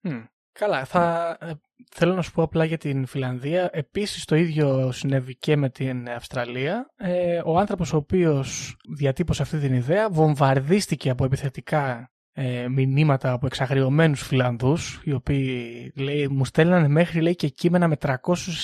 [0.00, 0.22] Μμ.
[0.52, 1.52] Καλά, θα, ε,
[1.90, 3.70] θέλω να σου πω απλά για την Φιλανδία.
[3.72, 6.90] Επίσης το ίδιο συνέβη και με την Αυστραλία.
[6.96, 13.46] Ε, ο άνθρωπος ο οποίος διατύπωσε αυτή την ιδέα βομβαρδίστηκε από επιθετικά ε, μηνύματα από
[13.46, 18.14] εξαγριωμένους Φιλανδούς οι οποίοι λέει, μου στέλνανε μέχρι λέει, και κείμενα με 300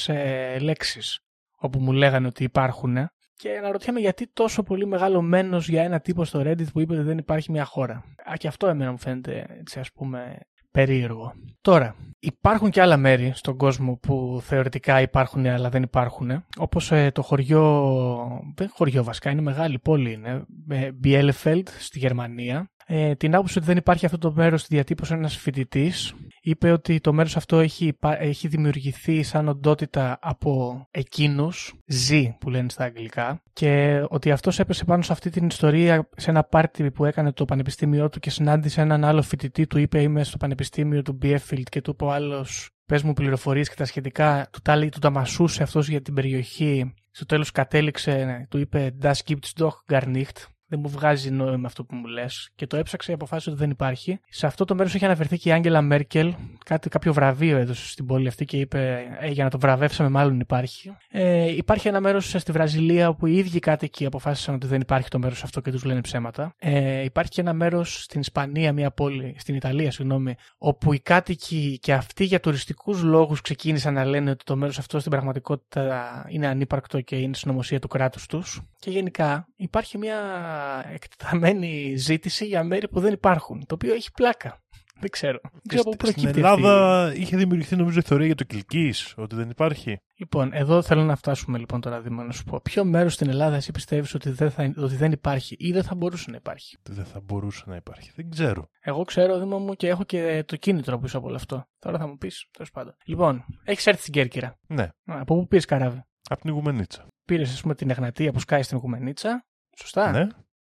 [0.06, 1.18] ε, λέξεις
[1.56, 2.96] όπου μου λέγανε ότι υπάρχουν
[3.36, 7.02] και αναρωτιέμαι γιατί τόσο πολύ μεγάλο μένος για ένα τύπο στο Reddit που είπε ότι
[7.02, 7.94] δεν υπάρχει μια χώρα.
[8.30, 10.38] Α, και αυτό εμένα μου φαίνεται έτσι ας πούμε
[10.78, 11.32] περίεργο.
[11.60, 16.44] Τώρα, υπάρχουν και άλλα μέρη στον κόσμο που θεωρητικά υπάρχουν αλλά δεν υπάρχουν.
[16.56, 22.70] Όπως ε, το χωριό, δεν χωριό βασικά, είναι μεγάλη πόλη είναι, ε, Bielefeld στη Γερμανία.
[22.86, 26.14] Ε, την άποψη ότι δεν υπάρχει αυτό το μέρος διατύπωσε ένας φοιτητής.
[26.42, 32.68] Είπε ότι το μέρος αυτό έχει, έχει δημιουργηθεί σαν οντότητα από εκείνους, ζή που λένε
[32.68, 37.04] στα αγγλικά, και ότι αυτός έπεσε πάνω σε αυτή την ιστορία σε ένα πάρτι που
[37.04, 41.18] έκανε το πανεπιστήμιό του και συνάντησε έναν άλλο φοιτητή, του είπε είμαι στο πανεπιστήμιο του
[41.22, 44.98] Bielefeld και του είπε ο άλλος πες μου πληροφορίες και τα σχετικά, του τα, του
[44.98, 46.94] τα μασούσε αυτός για την περιοχή.
[47.10, 51.84] Στο τέλος κατέληξε, του είπε Das gibt's doch gar nicht, δεν μου βγάζει νόημα αυτό
[51.84, 52.50] που μου λες.
[52.54, 54.20] Και το έψαξε και αποφάσισε ότι δεν υπάρχει.
[54.28, 56.34] Σε αυτό το μέρος έχει αναφερθεί και η Άγγελα Μέρκελ.
[56.64, 60.40] Κάτι, κάποιο βραβείο έδωσε στην πόλη αυτή και είπε: ε, Για να το βραβεύσαμε, μάλλον
[60.40, 60.96] υπάρχει.
[61.08, 65.18] Ε, υπάρχει ένα μέρος στη Βραζιλία όπου οι ίδιοι κάτοικοι αποφάσισαν ότι δεν υπάρχει το
[65.18, 66.54] μέρος αυτό και τους λένε ψέματα.
[66.58, 71.78] Ε, υπάρχει και ένα μέρος στην Ισπανία, μια πόλη, στην Ιταλία, συγγνώμη, όπου οι κάτοικοι
[71.80, 76.46] και αυτοί για τουριστικούς λόγους ξεκίνησαν να λένε ότι το μέρος αυτό στην πραγματικότητα είναι
[76.46, 78.62] ανύπαρκτο και είναι συνωμοσία του κράτους τους.
[78.78, 80.16] Και γενικά υπάρχει μια
[80.92, 83.66] εκτεταμένη ζήτηση για μέρη που δεν υπάρχουν.
[83.66, 84.58] Το οποίο έχει πλάκα.
[85.00, 85.38] Δεν ξέρω.
[85.42, 89.50] Δεν ξέρω πού Στην Ελλάδα είχε δημιουργηθεί νομίζω η θεωρία για το Κιλκή, ότι δεν
[89.50, 89.98] υπάρχει.
[90.16, 92.60] Λοιπόν, εδώ θέλω να φτάσουμε λοιπόν τώρα Δήμα να σου πω.
[92.60, 96.30] Ποιο μέρος στην Ελλάδα εσύ πιστεύεις ότι, δεν ότι δεν υπάρχει ή δεν θα μπορούσε
[96.30, 98.12] να υπάρχει; Δεν θα μπορούσε να υπάρχει.
[98.16, 98.68] Δεν ξέρω.
[98.80, 101.64] Εγώ ξέρω, Δήμα μου, και έχω και το κίνητρο πίσω από όλο αυτό.
[101.78, 102.94] Τώρα θα μου πεις, τέλος πάντων.
[103.04, 104.58] Λοιπόν, έχεις έρθει στην Κέρκυρα.
[104.66, 104.88] Ναι.
[105.04, 107.06] Από πού πήρες καράβι; Από την Ιγουμενίτσα.
[107.24, 109.46] Πήρες, ας πούμε, την Εγνατία που σκάει στην Ιγουμενίτσα.
[109.76, 110.10] Σωστά.
[110.10, 110.26] Ναι.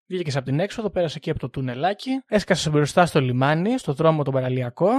[0.08, 4.24] Βγήκε από την έξοδο, πέρασε εκεί από το τουνελάκι, έσκασε μπροστά στο λιμάνι, στο δρόμο
[4.24, 4.90] τον παραλιακό,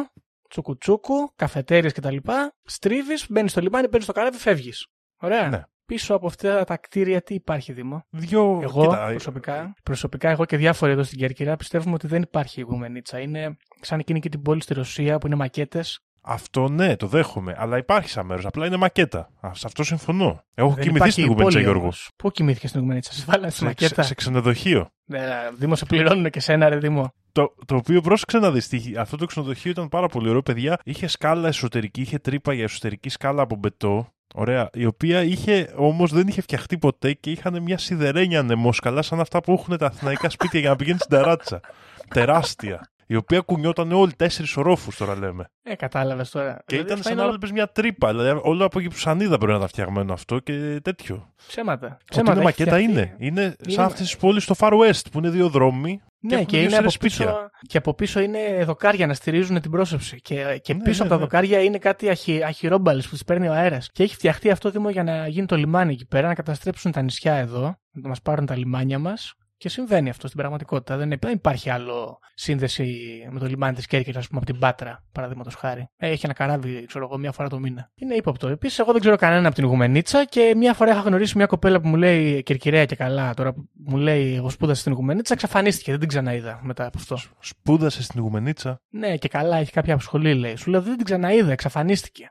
[0.48, 2.16] τσουκουτσούκου, καφετέρειες κτλ.
[2.64, 4.86] Στρίβεις, μπαίνεις στο λιμάνι, παίρνεις το καράβι, φεύγεις.
[5.20, 5.48] Ωραία.
[5.48, 5.62] Ναι.
[5.86, 8.60] Πίσω από αυτά τα κτίρια τι υπάρχει, Δήμο; Δυο...
[8.62, 12.62] Εγώ Κοίτα, προσωπικά, προσωπικά, εγώ και διάφοροι εδώ στην Κέρκυρα πιστεύουμε ότι δεν υπάρχει η
[12.62, 13.20] Γουμενίτσα.
[13.20, 17.54] Είναι σαν εκείνη και την πόλη στη Ρωσία που είναι μακέτες αυτό ναι, το δέχομαι.
[17.58, 18.46] Αλλά υπάρχει σαν μέρος.
[18.46, 19.30] Απλά είναι μακέτα.
[19.52, 20.44] Σε αυτό συμφωνώ.
[20.54, 21.92] Έχω δεν κοιμηθεί στην Κουμενίτσα, Γιώργο.
[22.16, 24.88] Πού κοιμήθηκες στην Κουμενίτσα, σε βάλανε στη μακέτα; Σε, σε ξενοδοχείο.
[25.04, 25.20] Ναι,
[25.56, 27.12] Δήμο, σε πληρώνουν και σένα, ρε Δήμο.
[27.32, 28.70] Το, το οποίο πρόσεξε να δεις.
[28.98, 30.78] Αυτό το ξενοδοχείο ήταν πάρα πολύ ωραίο, παιδιά.
[30.84, 34.08] Είχε σκάλα εσωτερική, είχε τρύπα για εσωτερική σκάλα από μπετό.
[34.34, 34.70] Ωραία.
[34.72, 39.40] Η οποία είχε όμως δεν είχε φτιαχτεί ποτέ και είχαν μια σιδερένια ανεμόσκαλα σαν αυτά
[39.40, 41.60] που έχουν τα αθηναϊκά σπίτια για να πηγαίνει στην ταράτσα.
[42.08, 45.50] Τεράστια η οποία κουνιόταν όλοι τέσσερις ορόφους, τώρα λέμε.
[45.62, 46.54] Ε, κατάλαβες τώρα.
[46.54, 47.38] Και δηλαδή, ήταν σαν να όλα...
[47.52, 48.10] μια τρύπα.
[48.10, 51.32] Δηλαδή, όλο από γυψανίδα πρέπει να ήταν φτιαγμένο αυτό και τέτοιο.
[51.46, 51.96] Ψέματα.
[52.10, 52.32] Ψέματα.
[52.32, 53.14] είναι μακέτα είναι.
[53.18, 56.00] Είναι, είναι σαν αυτές τις πόλεις στο Far West που είναι δύο δρόμοι.
[56.20, 60.20] Ναι, και, και είναι από πίσω, και από πίσω είναι δοκάρια να στηρίζουν την πρόσωψη.
[60.20, 61.20] Και, και ναι, πίσω ναι, από τα ναι.
[61.20, 63.90] δοκάρια είναι κάτι αχυ, αχυρόμπαλες που τις παίρνει ο αέρας.
[63.92, 67.02] Και έχει φτιαχτεί αυτό δήμο για να γίνει το λιμάνι εκεί πέρα, να καταστρέψουν τα
[67.02, 70.96] νησιά εδώ, να μας πάρουν τα λιμάνια μας και συμβαίνει αυτό στην πραγματικότητα.
[70.96, 72.96] Δεν, υπάρχει άλλο σύνδεση
[73.30, 75.88] με το λιμάνι της Κέρκυρας, ας πούμε, από την Πάτρα, παραδείγματος χάρη.
[75.96, 77.90] Ε, έχει ένα καράβι, ξέρω εγώ, μία φορά το μήνα.
[77.94, 78.48] Είναι ύποπτο.
[78.48, 81.80] Επίσης, εγώ δεν ξέρω κανένα από την Ιγουμενίτσα και μία φορά είχα γνωρίσει μια κοπέλα
[81.80, 83.34] που μου λέει Κερκυραία και καλά.
[83.34, 85.90] Τώρα που μου λέει Εγώ σπούδασα στην Ιγουμενίτσα, εξαφανίστηκε.
[85.90, 87.18] Δεν την ξαναείδα μετά από αυτό.
[87.40, 88.80] Σπούδασε στην Ιγουμενίτσα.
[88.88, 90.56] Ναι, και καλά, έχει κάποια σχολή, λέει.
[90.56, 92.30] Σου λέω Δεν την ξαναείδα, εξαφανίστηκε.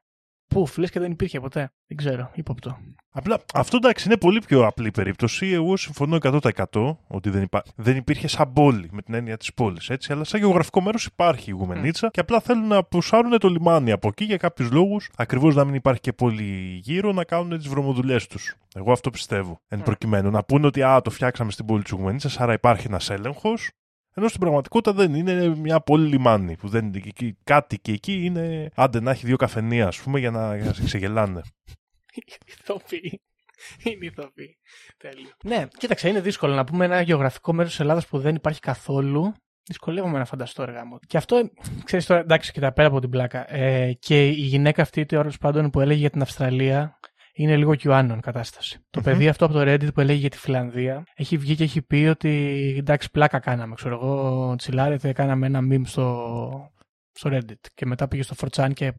[0.55, 1.71] Πού, λες και δεν υπήρχε ποτέ.
[1.87, 2.77] Δεν ξέρω, ύποπτο.
[3.11, 5.47] Απλά αυτό εντάξει είναι πολύ πιο απλή περίπτωση.
[5.47, 7.63] Εγώ συμφωνώ 100% ότι δεν, υπά...
[7.75, 9.89] δεν υπήρχε σαν πόλη με την έννοια της πόλης.
[9.89, 12.11] Έτσι, αλλά σαν γεωγραφικό μέρος υπάρχει η Γουμενίτσα mm.
[12.11, 15.09] και απλά θέλουν να πουσάρουν το λιμάνι από εκεί για κάποιους λόγους.
[15.15, 18.55] Ακριβώς να μην υπάρχει και πόλη γύρω να κάνουν τις βρωμοδουλειές τους.
[18.75, 19.59] Εγώ αυτό πιστεύω.
[19.67, 23.09] Εν προκειμένου να πούνε ότι α, το φτιάξαμε στην πόλη της Γουμενίτσας, άρα υπάρχει ένας
[23.09, 23.71] έλεγχος.
[24.17, 28.69] Ενώ στην πραγματικότητα δεν είναι μια πόλη λιμάνι που δεν είναι κάτι και εκεί είναι
[28.75, 31.41] άντε να έχει δύο καφενεία ας πούμε για να, για να σε ξεγελάνε.
[32.45, 33.21] Ηθοποιοί.
[33.83, 34.57] Είναι ηθοποιοί.
[34.97, 35.29] Τέλειο.
[35.43, 39.33] Ναι, κοίταξε, είναι δύσκολο να πούμε ένα γεωγραφικό μέρος της Ελλάδας που δεν υπάρχει καθόλου.
[39.67, 40.99] Δυσκολεύομαι να φανταστώ έργα μου.
[41.07, 41.49] Και αυτό,
[41.83, 43.53] ξέρεις τώρα, εντάξει, κοιτά πέρα από την πλάκα.
[43.53, 46.99] Ε, και η γυναίκα αυτή, τέλος πάντων, που έλεγε για την Αυστραλία,
[47.35, 48.79] είναι λίγο QAnon κατάσταση.
[48.89, 51.81] Το παιδί αυτό από το Reddit που έλεγε για τη Φιλανδία έχει βγει και έχει
[51.81, 52.29] πει ότι
[52.77, 53.75] εντάξει πλάκα κάναμε.
[53.75, 56.71] Ξέρω εγώ, τσιλάρετε, κάναμε ένα meme στο,
[57.11, 57.65] στο Reddit.
[57.73, 58.93] Και μετά πήγε στο 4chan και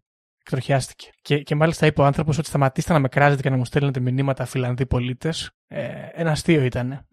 [0.47, 1.11] εκτροχιάστηκε.
[1.22, 4.01] Και, και μάλιστα είπε ο άνθρωπος ότι σταματήστε να με κράζετε και να μου στέλνετε
[4.01, 5.51] μηνύματα Φιλανδοί πολίτες.
[5.68, 7.07] Ε, ένα αστείο ήταν.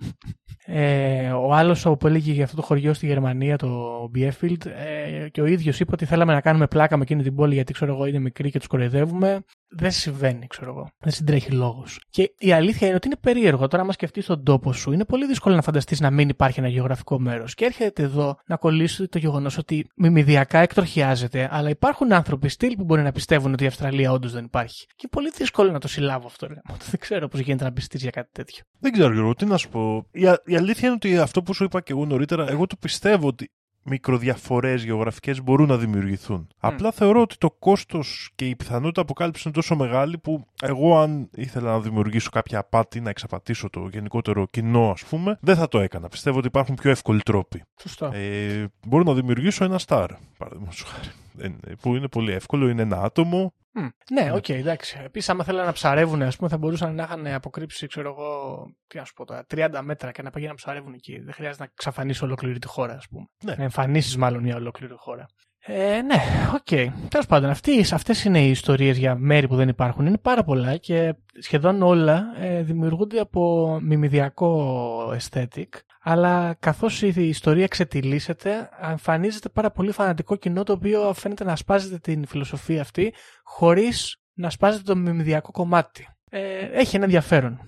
[0.65, 5.41] Ε, ο άλλος που έλεγε για αυτό το χωριό στη Γερμανία, το Biefeld, ε, και
[5.41, 8.05] ο ίδιος είπε ότι θέλαμε να κάνουμε πλάκα με εκείνη την πόλη γιατί ξέρω εγώ
[8.05, 9.43] είναι μικρή και τους κοροϊδεύουμε.
[9.75, 10.89] Δεν συμβαίνει, ξέρω εγώ.
[10.99, 12.01] Δεν συντρέχει λόγος.
[12.09, 13.67] Και η αλήθεια είναι ότι είναι περίεργο.
[13.67, 16.67] Τώρα, άμα σκεφτείς τον τόπο σου, είναι πολύ δύσκολο να φανταστείς να μην υπάρχει ένα
[16.67, 17.53] γεωγραφικό μέρος.
[17.53, 22.83] Και έρχεται εδώ να κολλήσει το γεγονός ότι μιμηδιακά εκτροχιάζεται, αλλά υπάρχουν άνθρωποι στυλ που
[22.83, 24.85] μπορεί να πιστεύουν ότι η Αυστραλία όντως δεν υπάρχει.
[24.95, 26.47] Και πολύ δύσκολο να το συλλάβω αυτό.
[26.47, 26.55] Ρε.
[26.89, 28.63] Δεν ξέρω πώς γίνεται να πιστείς για κάτι τέτοιο.
[28.79, 30.07] Δεν ξέρω, Γιώργο, τι να σου πω.
[30.11, 33.27] Η, η αλήθεια είναι ότι αυτό που σου είπα και εγώ νωρίτερα, εγώ το πιστεύω
[33.27, 33.51] ότι
[33.83, 36.47] μικροδιαφορές γεωγραφικές μπορούν να δημιουργηθούν.
[36.57, 41.29] Απλά θεωρώ ότι το κόστος και η πιθανότητα αποκάλυψης είναι τόσο μεγάλη που εγώ αν
[41.35, 45.79] ήθελα να δημιουργήσω κάποια απάτη, να εξαπατήσω το γενικότερο κοινό ας πούμε, δεν θα το
[45.79, 46.07] έκανα.
[46.07, 47.63] Πιστεύω ότι υπάρχουν πιο εύκολοι τρόποι.
[47.81, 48.11] Σωστό.
[48.13, 50.07] Ε, μπορώ να δημιουργήσω ένα star,
[50.37, 51.07] παραδείγματος χάρη.
[51.37, 51.49] Ε,
[51.81, 53.89] που είναι πολύ εύκολο, είναι ένα άτομο, Mm.
[54.11, 54.99] Ναι, ok, okay, εντάξει.
[55.03, 58.97] Επίσης, άμα θέλανε να ψαρεύουν, ας πούμε, θα μπορούσαν να είχαν αποκρύψει, ξέρω εγώ, τι
[58.97, 61.19] να σου πω τώρα, 30 μέτρα και να πηγαίνουν να ψαρεύουν εκεί.
[61.19, 63.25] Δεν χρειάζεται να εξαφανίσεις ολόκληρη τη χώρα, ας πούμε.
[63.43, 63.55] Ναι.
[63.55, 65.25] Να εμφανίσεις μάλλον μια ολόκληρη χώρα.
[65.65, 66.15] Ε, ναι,
[66.53, 66.61] ok.
[66.69, 66.87] Okay.
[67.07, 67.49] Τέλος πάντων,
[67.93, 70.05] αυτές είναι οι ιστορίες για μέρη που δεν υπάρχουν.
[70.05, 75.67] Είναι πάρα πολλά και σχεδόν όλα ε, δημιουργούνται από μιμιδιακό aesthetic.
[76.01, 81.97] Αλλά καθώς η ιστορία ξετυλίσσεται, εμφανίζεται πάρα πολύ φανατικό κοινό το οποίο φαίνεται να σπάζεται
[81.97, 86.07] την φιλοσοφία αυτή χωρίς να σπάζεται το μιμιδιακό κομμάτι.
[86.29, 87.59] Ε, έχει ένα ενδιαφέρον.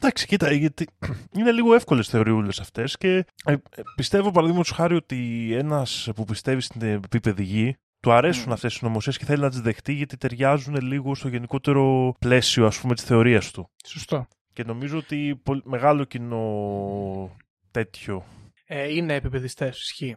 [0.00, 0.86] Εντάξει, κοίτα, γιατί
[1.38, 3.54] είναι λίγο εύκολες θεωριούλες αυτές και ε,
[3.96, 8.52] πιστεύω παραδείγματος χάρη ότι ένας που πιστεύει στην επίπεδη γη του αρέσουν mm.
[8.52, 12.80] αυτές οι νομοσίες και θέλει να τις δεχτεί γιατί ταιριάζουν λίγο στο γενικότερο πλαίσιο ας
[12.80, 13.70] πούμε της θεωρίας του.
[13.86, 14.26] Σωστό.
[14.52, 17.36] Και νομίζω ότι πολύ, μεγάλο κοινό
[17.70, 18.24] τέτοιο.
[18.64, 20.16] Ε, είναι επιπαιδιστέ, ισχύει.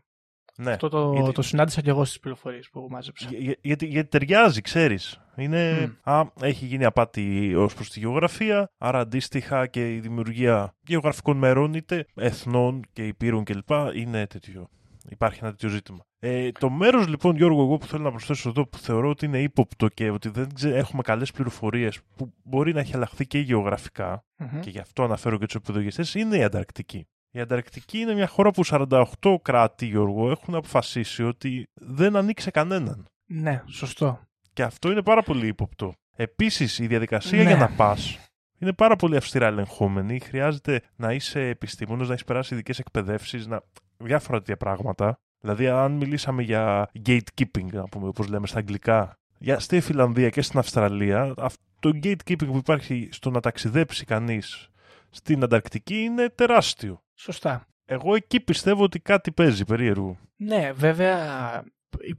[0.61, 0.71] Ναι.
[0.71, 1.31] Αυτό το, γιατί...
[1.31, 3.29] το συνάντησα και εγώ στις πληροφορίες που μάζεψα.
[3.31, 5.21] Για, γιατί, γιατί ταιριάζει, ξέρεις.
[5.35, 5.85] Είναι.
[5.85, 6.11] Mm.
[6.11, 11.73] Α, έχει γίνει απάτη ως προς τη γεωγραφία, άρα αντίστοιχα και η δημιουργία γεωγραφικών μερών,
[11.73, 13.69] είτε εθνών και υπήρων κλπ.
[13.95, 14.69] είναι τέτοιο.
[15.09, 16.05] Υπάρχει ένα τέτοιο ζήτημα.
[16.19, 19.41] Ε, το μέρος λοιπόν, Γιώργο, εγώ που θέλω να προσθέσω εδώ, που θεωρώ ότι είναι
[19.41, 24.59] ύποπτο και ότι δεν έχουμε καλές πληροφορίες που μπορεί να έχει αλλάχθει και γεωγραφικά, Mm-hmm.
[24.59, 27.07] και γι' αυτό αναφέρω και τους επιδογιστές, είναι η Ανταρκτική.
[27.31, 29.05] Η Ανταρκτική είναι μια χώρα που 48
[29.41, 33.05] κράτη, Γιώργο, έχουν αποφασίσει ότι δεν ανοίξει κανέναν.
[33.25, 34.19] Ναι, σωστό.
[34.53, 35.93] Και αυτό είναι πάρα πολύ ύποπτο.
[36.15, 37.49] Επίσης, η διαδικασία Ναι.
[37.49, 38.19] για να πας
[38.61, 40.19] είναι πάρα πολύ αυστηρά ελεγχόμενη.
[40.19, 43.61] Χρειάζεται να είσαι επιστήμονας, να έχεις περάσει ειδικές εκπαιδεύσεις, να...
[43.97, 45.19] διάφορα τέτοια πράγματα.
[45.39, 50.41] Δηλαδή, αν μιλήσαμε για gatekeeping, να πούμε, όπως λέμε στα αγγλικά, για στη Φιλανδία και
[50.41, 54.69] στην Αυστραλία, αυτό το gatekeeping που υπάρχει στο να ταξιδέψει κανείς
[55.09, 57.01] στην Ανταρκτική είναι τεράστιο.
[57.21, 57.67] Σωστά.
[57.85, 60.17] Εγώ εκεί πιστεύω ότι κάτι παίζει περίεργο.
[60.35, 61.63] Ναι, βέβαια,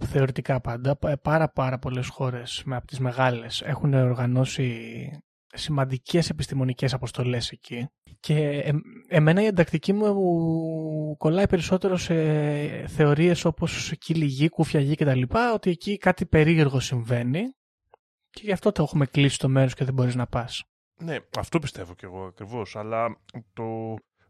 [0.06, 5.08] θεωρητικά πάντα, πα- πάρα πάρα πολλές χώρες με από τις μεγάλες έχουν οργανώσει
[5.54, 7.86] σημαντικές επιστημονικές αποστολές εκεί
[8.20, 8.72] και ε,
[9.08, 12.14] εμένα η εντακτική μου κολλάει περισσότερο σε
[12.86, 15.22] θεωρίες όπως κύλη γη, κούφια γη κτλ.
[15.54, 17.42] ότι εκεί κάτι περίεργο συμβαίνει
[18.30, 20.64] και γι' αυτό το έχουμε κλείσει το μέρος και δεν μπορείς να πας.
[21.02, 22.76] Ναι, αυτό πιστεύω κι εγώ ακριβώς.
[22.76, 23.16] Αλλά
[23.52, 23.64] το.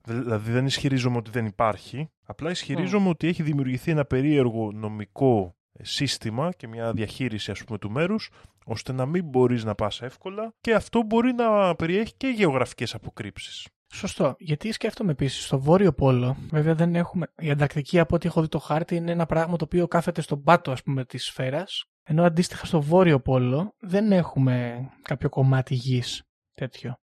[0.04, 2.10] Δηλαδή δεν ισχυρίζομαι ότι δεν υπάρχει.
[2.24, 7.78] Απλά ισχυρίζομαι ότι έχει δημιουργηθεί ένα περίεργο νομικό ε, σύστημα και μια διαχείριση ας πούμε
[7.78, 8.30] του μέρους
[8.64, 13.68] ώστε να μην μπορείς να πας εύκολα και αυτό μπορεί να περιέχει και γεωγραφικές αποκρύψεις.
[13.94, 14.34] Σωστό.
[14.38, 17.26] Γιατί σκέφτομαι επίσης στο Βόρειο Πόλο, βέβαια δεν έχουμε.
[17.38, 20.42] Η Ανταρκτική, από ό,τι έχω δει το χάρτη, είναι ένα πράγμα το οποίο κάθεται στον
[20.42, 21.84] πάτο, ας πούμε, της σφαίρας.
[22.02, 26.22] Ενώ αντίστοιχα στο Βόρειο Πόλο δεν έχουμε κάποιο κομμάτι γης
[26.54, 26.96] τέτοιο.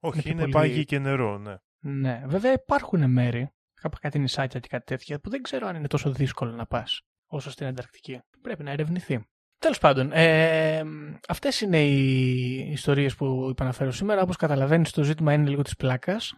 [0.00, 1.54] Όχι, πιο είναι πολύ- πάγι και νερό, ναι.
[1.86, 5.86] Ναι, βέβαια υπάρχουν μέρη, κάπου κάτι νησάκια και κάτι τέτοια, που δεν ξέρω αν είναι
[5.86, 8.20] τόσο δύσκολο να πας όσο στην Ανταρκτική.
[8.40, 9.24] Πρέπει να ερευνηθεί.
[9.58, 10.82] Τέλος πάντων, ε,
[11.28, 14.22] αυτές είναι οι ιστορίες που είπα να φέρω σήμερα.
[14.22, 16.34] Όπως καταλαβαίνεις, το ζήτημα είναι λίγο της πλάκας.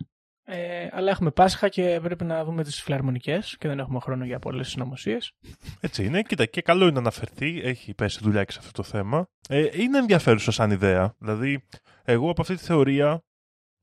[0.49, 4.39] Ε, αλλά έχουμε Πάσχα και πρέπει να δούμε τις φιλαρμονικές και δεν έχουμε χρόνο για
[4.39, 5.33] πολλές συνωμοσίες.
[5.81, 6.23] Έτσι είναι.
[6.23, 7.61] Κοίτα, και καλό είναι να αναφερθεί.
[7.65, 9.29] Έχει πέσει δουλειά και σε αυτό το θέμα.
[9.49, 11.15] Ε, είναι ενδιαφέρουσα σαν ιδέα.
[11.19, 11.67] Δηλαδή,
[12.05, 13.23] εγώ από αυτή τη θεωρία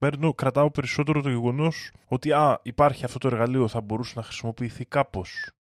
[0.04, 4.86] παίρνω, κρατάω περισσότερο το γεγονός ότι α, υπάρχει αυτό το εργαλείο, θα μπορούσε να χρησιμοποιηθεί
[4.86, 5.52] κάπως.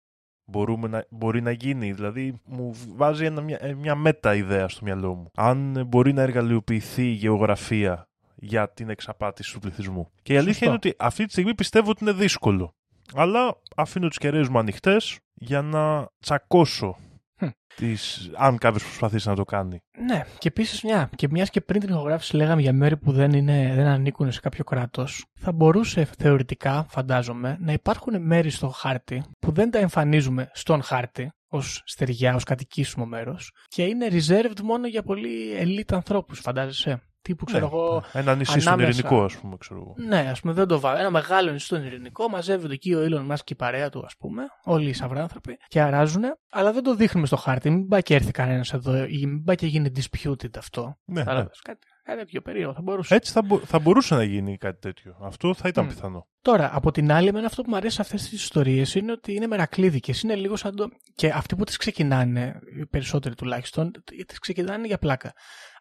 [0.44, 1.92] Μπορούμε να, μπορεί να γίνει.
[1.92, 5.30] Δηλαδή, μου βάζει ένα, μια, ε, μια μέτα ιδέα στο μυαλό μου.
[5.34, 10.10] Αν ε, μπορεί να εργαλειοποιηθεί η γεωγραφία για την εξαπάτηση του πληθυσμού.
[10.22, 10.66] Και η αλήθεια Σωστό.
[10.66, 12.74] είναι ότι αυτή τη στιγμή πιστεύω ότι είναι δύσκολο.
[13.14, 16.96] Αλλά αφήνω τις κεραίες μου ανοιχτές για να τσακώσω
[17.42, 17.48] Χμ.
[17.76, 19.78] τις, αν κάποιος προσπαθήσει να το κάνει.
[20.06, 21.10] Ναι, και επίσης μια.
[21.16, 24.40] Και μιας και πριν την ηχογράφηση λέγαμε για μέρη που δεν, είναι, δεν ανήκουν σε
[24.40, 30.50] κάποιο κράτος, θα μπορούσε θεωρητικά, φαντάζομαι, να υπάρχουν μέρη στο χάρτη που δεν τα εμφανίζουμε
[30.52, 36.40] στον χάρτη, ως στεριά, ως κατοικήσιμο μέρος και είναι reserved μόνο για πολύ elite ανθρώπους,
[36.40, 37.02] φαντάζεσαι.
[37.22, 38.04] Τύπου ξέρω Ναι, εγώ.
[38.12, 38.88] Ένα νησί στον ανάμεσα.
[38.98, 39.56] ειρηνικό, ας πούμε.
[39.58, 39.80] Ξέρω.
[39.80, 39.94] εγώ.
[40.08, 40.98] Ναι, ας πούμε, δεν το βάλω.
[40.98, 44.16] Ένα μεγάλο νησί στον ειρηνικό, μαζεύονται εκεί ο Elon Musk και η παρέα του, ας
[44.18, 47.70] πούμε, όλοι οι σαυράνθρωποι, και αράζουν, αλλά δεν το δείχνουμε στο χάρτη.
[47.70, 50.82] Μην πάει και έρθει κανένας εδώ, ή μην πάει και γίνει disputed αυτό.
[51.04, 51.24] Ναι, ναι.
[51.24, 53.14] Κατάλαβες, Κάτι, κάτι τέτοιο περίεργο θα μπορούσε.
[53.14, 55.16] Έτσι θα, μπο- θα μπορούσε να γίνει κάτι τέτοιο.
[55.22, 55.88] Αυτό θα ήταν Μμ.
[55.88, 56.26] πιθανό.
[56.42, 59.34] Τώρα, από την άλλη, εμένα αυτό που μου αρέσει σε αυτές τις ιστορίες είναι ότι
[59.34, 60.22] είναι μερακλείδικες.
[60.22, 60.88] Είναι λίγο σαν το.
[61.14, 63.90] και αυτοί που τις ξεκινάνε, οι περισσότεροι τουλάχιστον,
[64.26, 65.32] τις ξεκινάνε για πλάκα.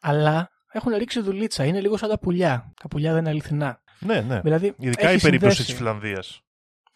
[0.02, 1.66] Αλλά έχουν ρίξει δουλίτσα.
[1.66, 2.74] Είναι λίγο σαν τα πουλιά.
[2.82, 3.82] Τα πουλιά δεν είναι αληθινά.
[4.00, 4.42] Ναι, ναι.
[4.42, 5.64] Δηλαδή, Ειδικά έχει η περίπτωση συνδέσει.
[5.72, 6.42] της Φιλανδίας.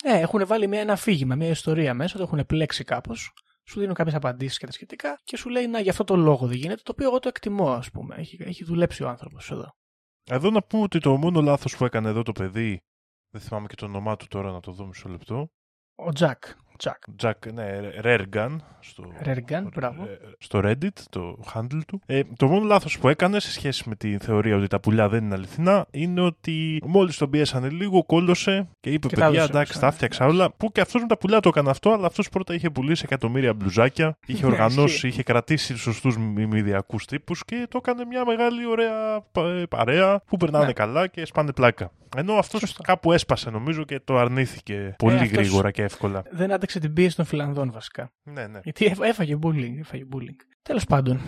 [0.05, 3.33] Ναι, έχουν βάλει μια, ένα αφήγημα, μια ιστορία μέσα, το έχουν πλέξει κάπως.
[3.67, 6.47] Σου δίνουν κάποιες απαντήσεις και τα σχετικά και σου λέει να γι' αυτό το λόγο
[6.47, 8.15] δεν γίνεται, το οποίο εγώ το εκτιμώ, ας πούμε.
[8.15, 9.75] Έχει, έχει δουλέψει ο άνθρωπος εδώ.
[10.23, 12.83] Εδώ να πούμε ότι το μόνο λάθος που έκανε εδώ το παιδί.
[13.29, 15.51] Δεν θυμάμαι και το όνομά του τώρα να το δω μισό λεπτό.
[15.95, 16.43] Ο Τζακ.
[16.77, 16.97] Τζακ.
[17.23, 17.65] Jack, ναι,
[18.03, 18.55] Rergan.
[18.79, 20.03] Στο, Rergan, μπράβο.
[20.03, 20.07] ε,
[20.37, 22.01] στο Reddit, το handle του.
[22.05, 25.23] Ε, το μόνο λάθος που έκανε σε σχέση με την θεωρία ότι τα πουλιά δεν
[25.23, 29.51] είναι αληθινά είναι ότι μόλις τον πιέσανε λίγο, κόλλωσε και είπε: Και τα Παιδιά, έδωσε
[29.51, 29.85] εντάξει, ξανά.
[29.87, 30.51] τα έφτιαξα όλα.
[30.57, 33.53] Που και αυτός με τα πουλιά το έκανε αυτό, αλλά αυτός πρώτα είχε πουλήσει εκατομμύρια
[33.53, 35.07] μπλουζάκια, είχε Ναι, οργανώσει, ισχύει.
[35.07, 40.37] είχε κρατήσει σωστούς μιμιδιακού τύπους και το έκανε μια μεγάλη ωραία πα- ε, παρέα που
[40.37, 40.73] περνάνε Ναι.
[40.73, 41.91] καλά και σπάνε πλάκα.
[42.17, 42.81] Ενώ αυτός Σωστά.
[42.83, 46.23] κάπου έσπασε νομίζω και το αρνήθηκε πολύ Ε, αυτός- γρήγορα και εύκολα.
[46.31, 48.13] Δεν άντεξε την πίεση των Φιλανδών βασικά.
[48.23, 48.59] Ναι, ναι.
[48.63, 49.77] Γιατί έφ- έφαγε bullying.
[49.79, 50.39] Έφαγε bullying.
[50.61, 51.19] Τέλος πάντων.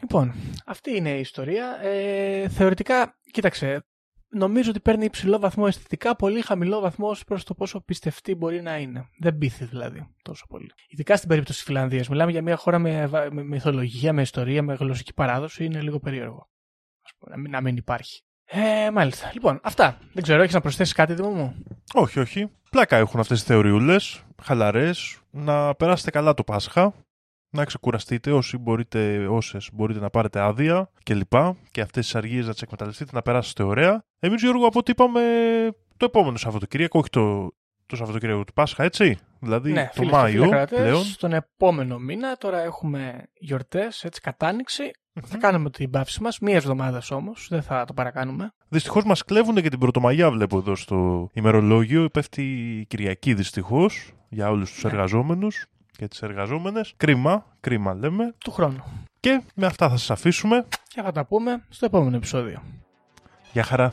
[0.00, 0.32] Λοιπόν,
[0.66, 1.78] αυτή είναι η ιστορία.
[1.82, 3.86] Ε, θεωρητικά, κοίταξε.
[4.28, 8.62] Νομίζω ότι παίρνει υψηλό βαθμό αισθητικά, πολύ χαμηλό βαθμό ως προς το πόσο πιστευτή μπορεί
[8.62, 9.08] να είναι.
[9.20, 10.70] Δεν πείθει δηλαδή τόσο πολύ.
[10.88, 12.08] Ειδικά στην περίπτωση της Φιλανδίας.
[12.08, 15.64] Μιλάμε για μια χώρα με, βα- με μυθολογία, με ιστορία, με γλωσσική παράδοση.
[15.64, 16.48] Είναι λίγο περίεργο.
[17.02, 18.22] Ας πούμε, να μην, να μην υπάρχει.
[18.46, 19.30] Ε, μάλιστα.
[19.32, 19.98] Λοιπόν, αυτά.
[20.12, 22.50] Δεν ξέρω, έχεις να προσθέσεις κάτι, Δήμο μου; Όχι, όχι.
[22.70, 26.94] Πλάκα έχουν αυτές τις θεωριούλες, χαλαρές, να περάσετε καλά το Πάσχα,
[27.50, 32.46] να ξεκουραστείτε όσοι μπορείτε, όσες μπορείτε να πάρετε άδεια και λοιπά και αυτές τις αργίες
[32.46, 34.04] να τις εκμεταλλευτείτε, να περάσετε ωραία.
[34.18, 35.20] Εμείς Γιώργο από ό,τι είπαμε
[35.96, 37.52] το επόμενο Σαββατοκύριακο, όχι το,
[37.86, 39.18] το Σαββατοκύριακο του Πάσχα, έτσι.
[39.40, 41.04] Δηλαδή ναι, το φίλες και φίλοι Μάιο ακροατές, πλέον.
[41.04, 44.90] Στον επόμενο μήνα, τώρα έχουμε γιορτές, έτσι κατάνοιξη.
[45.24, 48.52] Θα κάνουμε την παύση μας, μία εβδομάδα όμως, δεν θα το παρακάνουμε.
[48.68, 52.08] Δυστυχώς μας κλέβουν και την Πρωτομαγιά βλέπω εδώ στο ημερολόγιο.
[52.08, 52.42] Πέφτει
[52.80, 54.90] η Κυριακή δυστυχώς για όλους τους Ναι.
[54.90, 56.92] εργαζόμενους και τις εργαζόμενες.
[56.96, 58.34] Κρίμα, κρίμα λέμε.
[58.38, 58.82] Του χρόνου.
[59.20, 60.64] Και με αυτά θα σας αφήσουμε.
[60.88, 62.62] Και θα τα πούμε στο επόμενο επεισόδιο.
[63.52, 63.92] Γεια χαρά.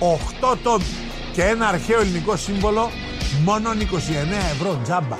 [0.00, 0.84] 8 τόμοι
[1.32, 2.90] και ένα αρχαίο ελληνικό σύμβολο
[3.44, 3.74] μόνο 29
[4.52, 5.16] ευρώ τζάμπα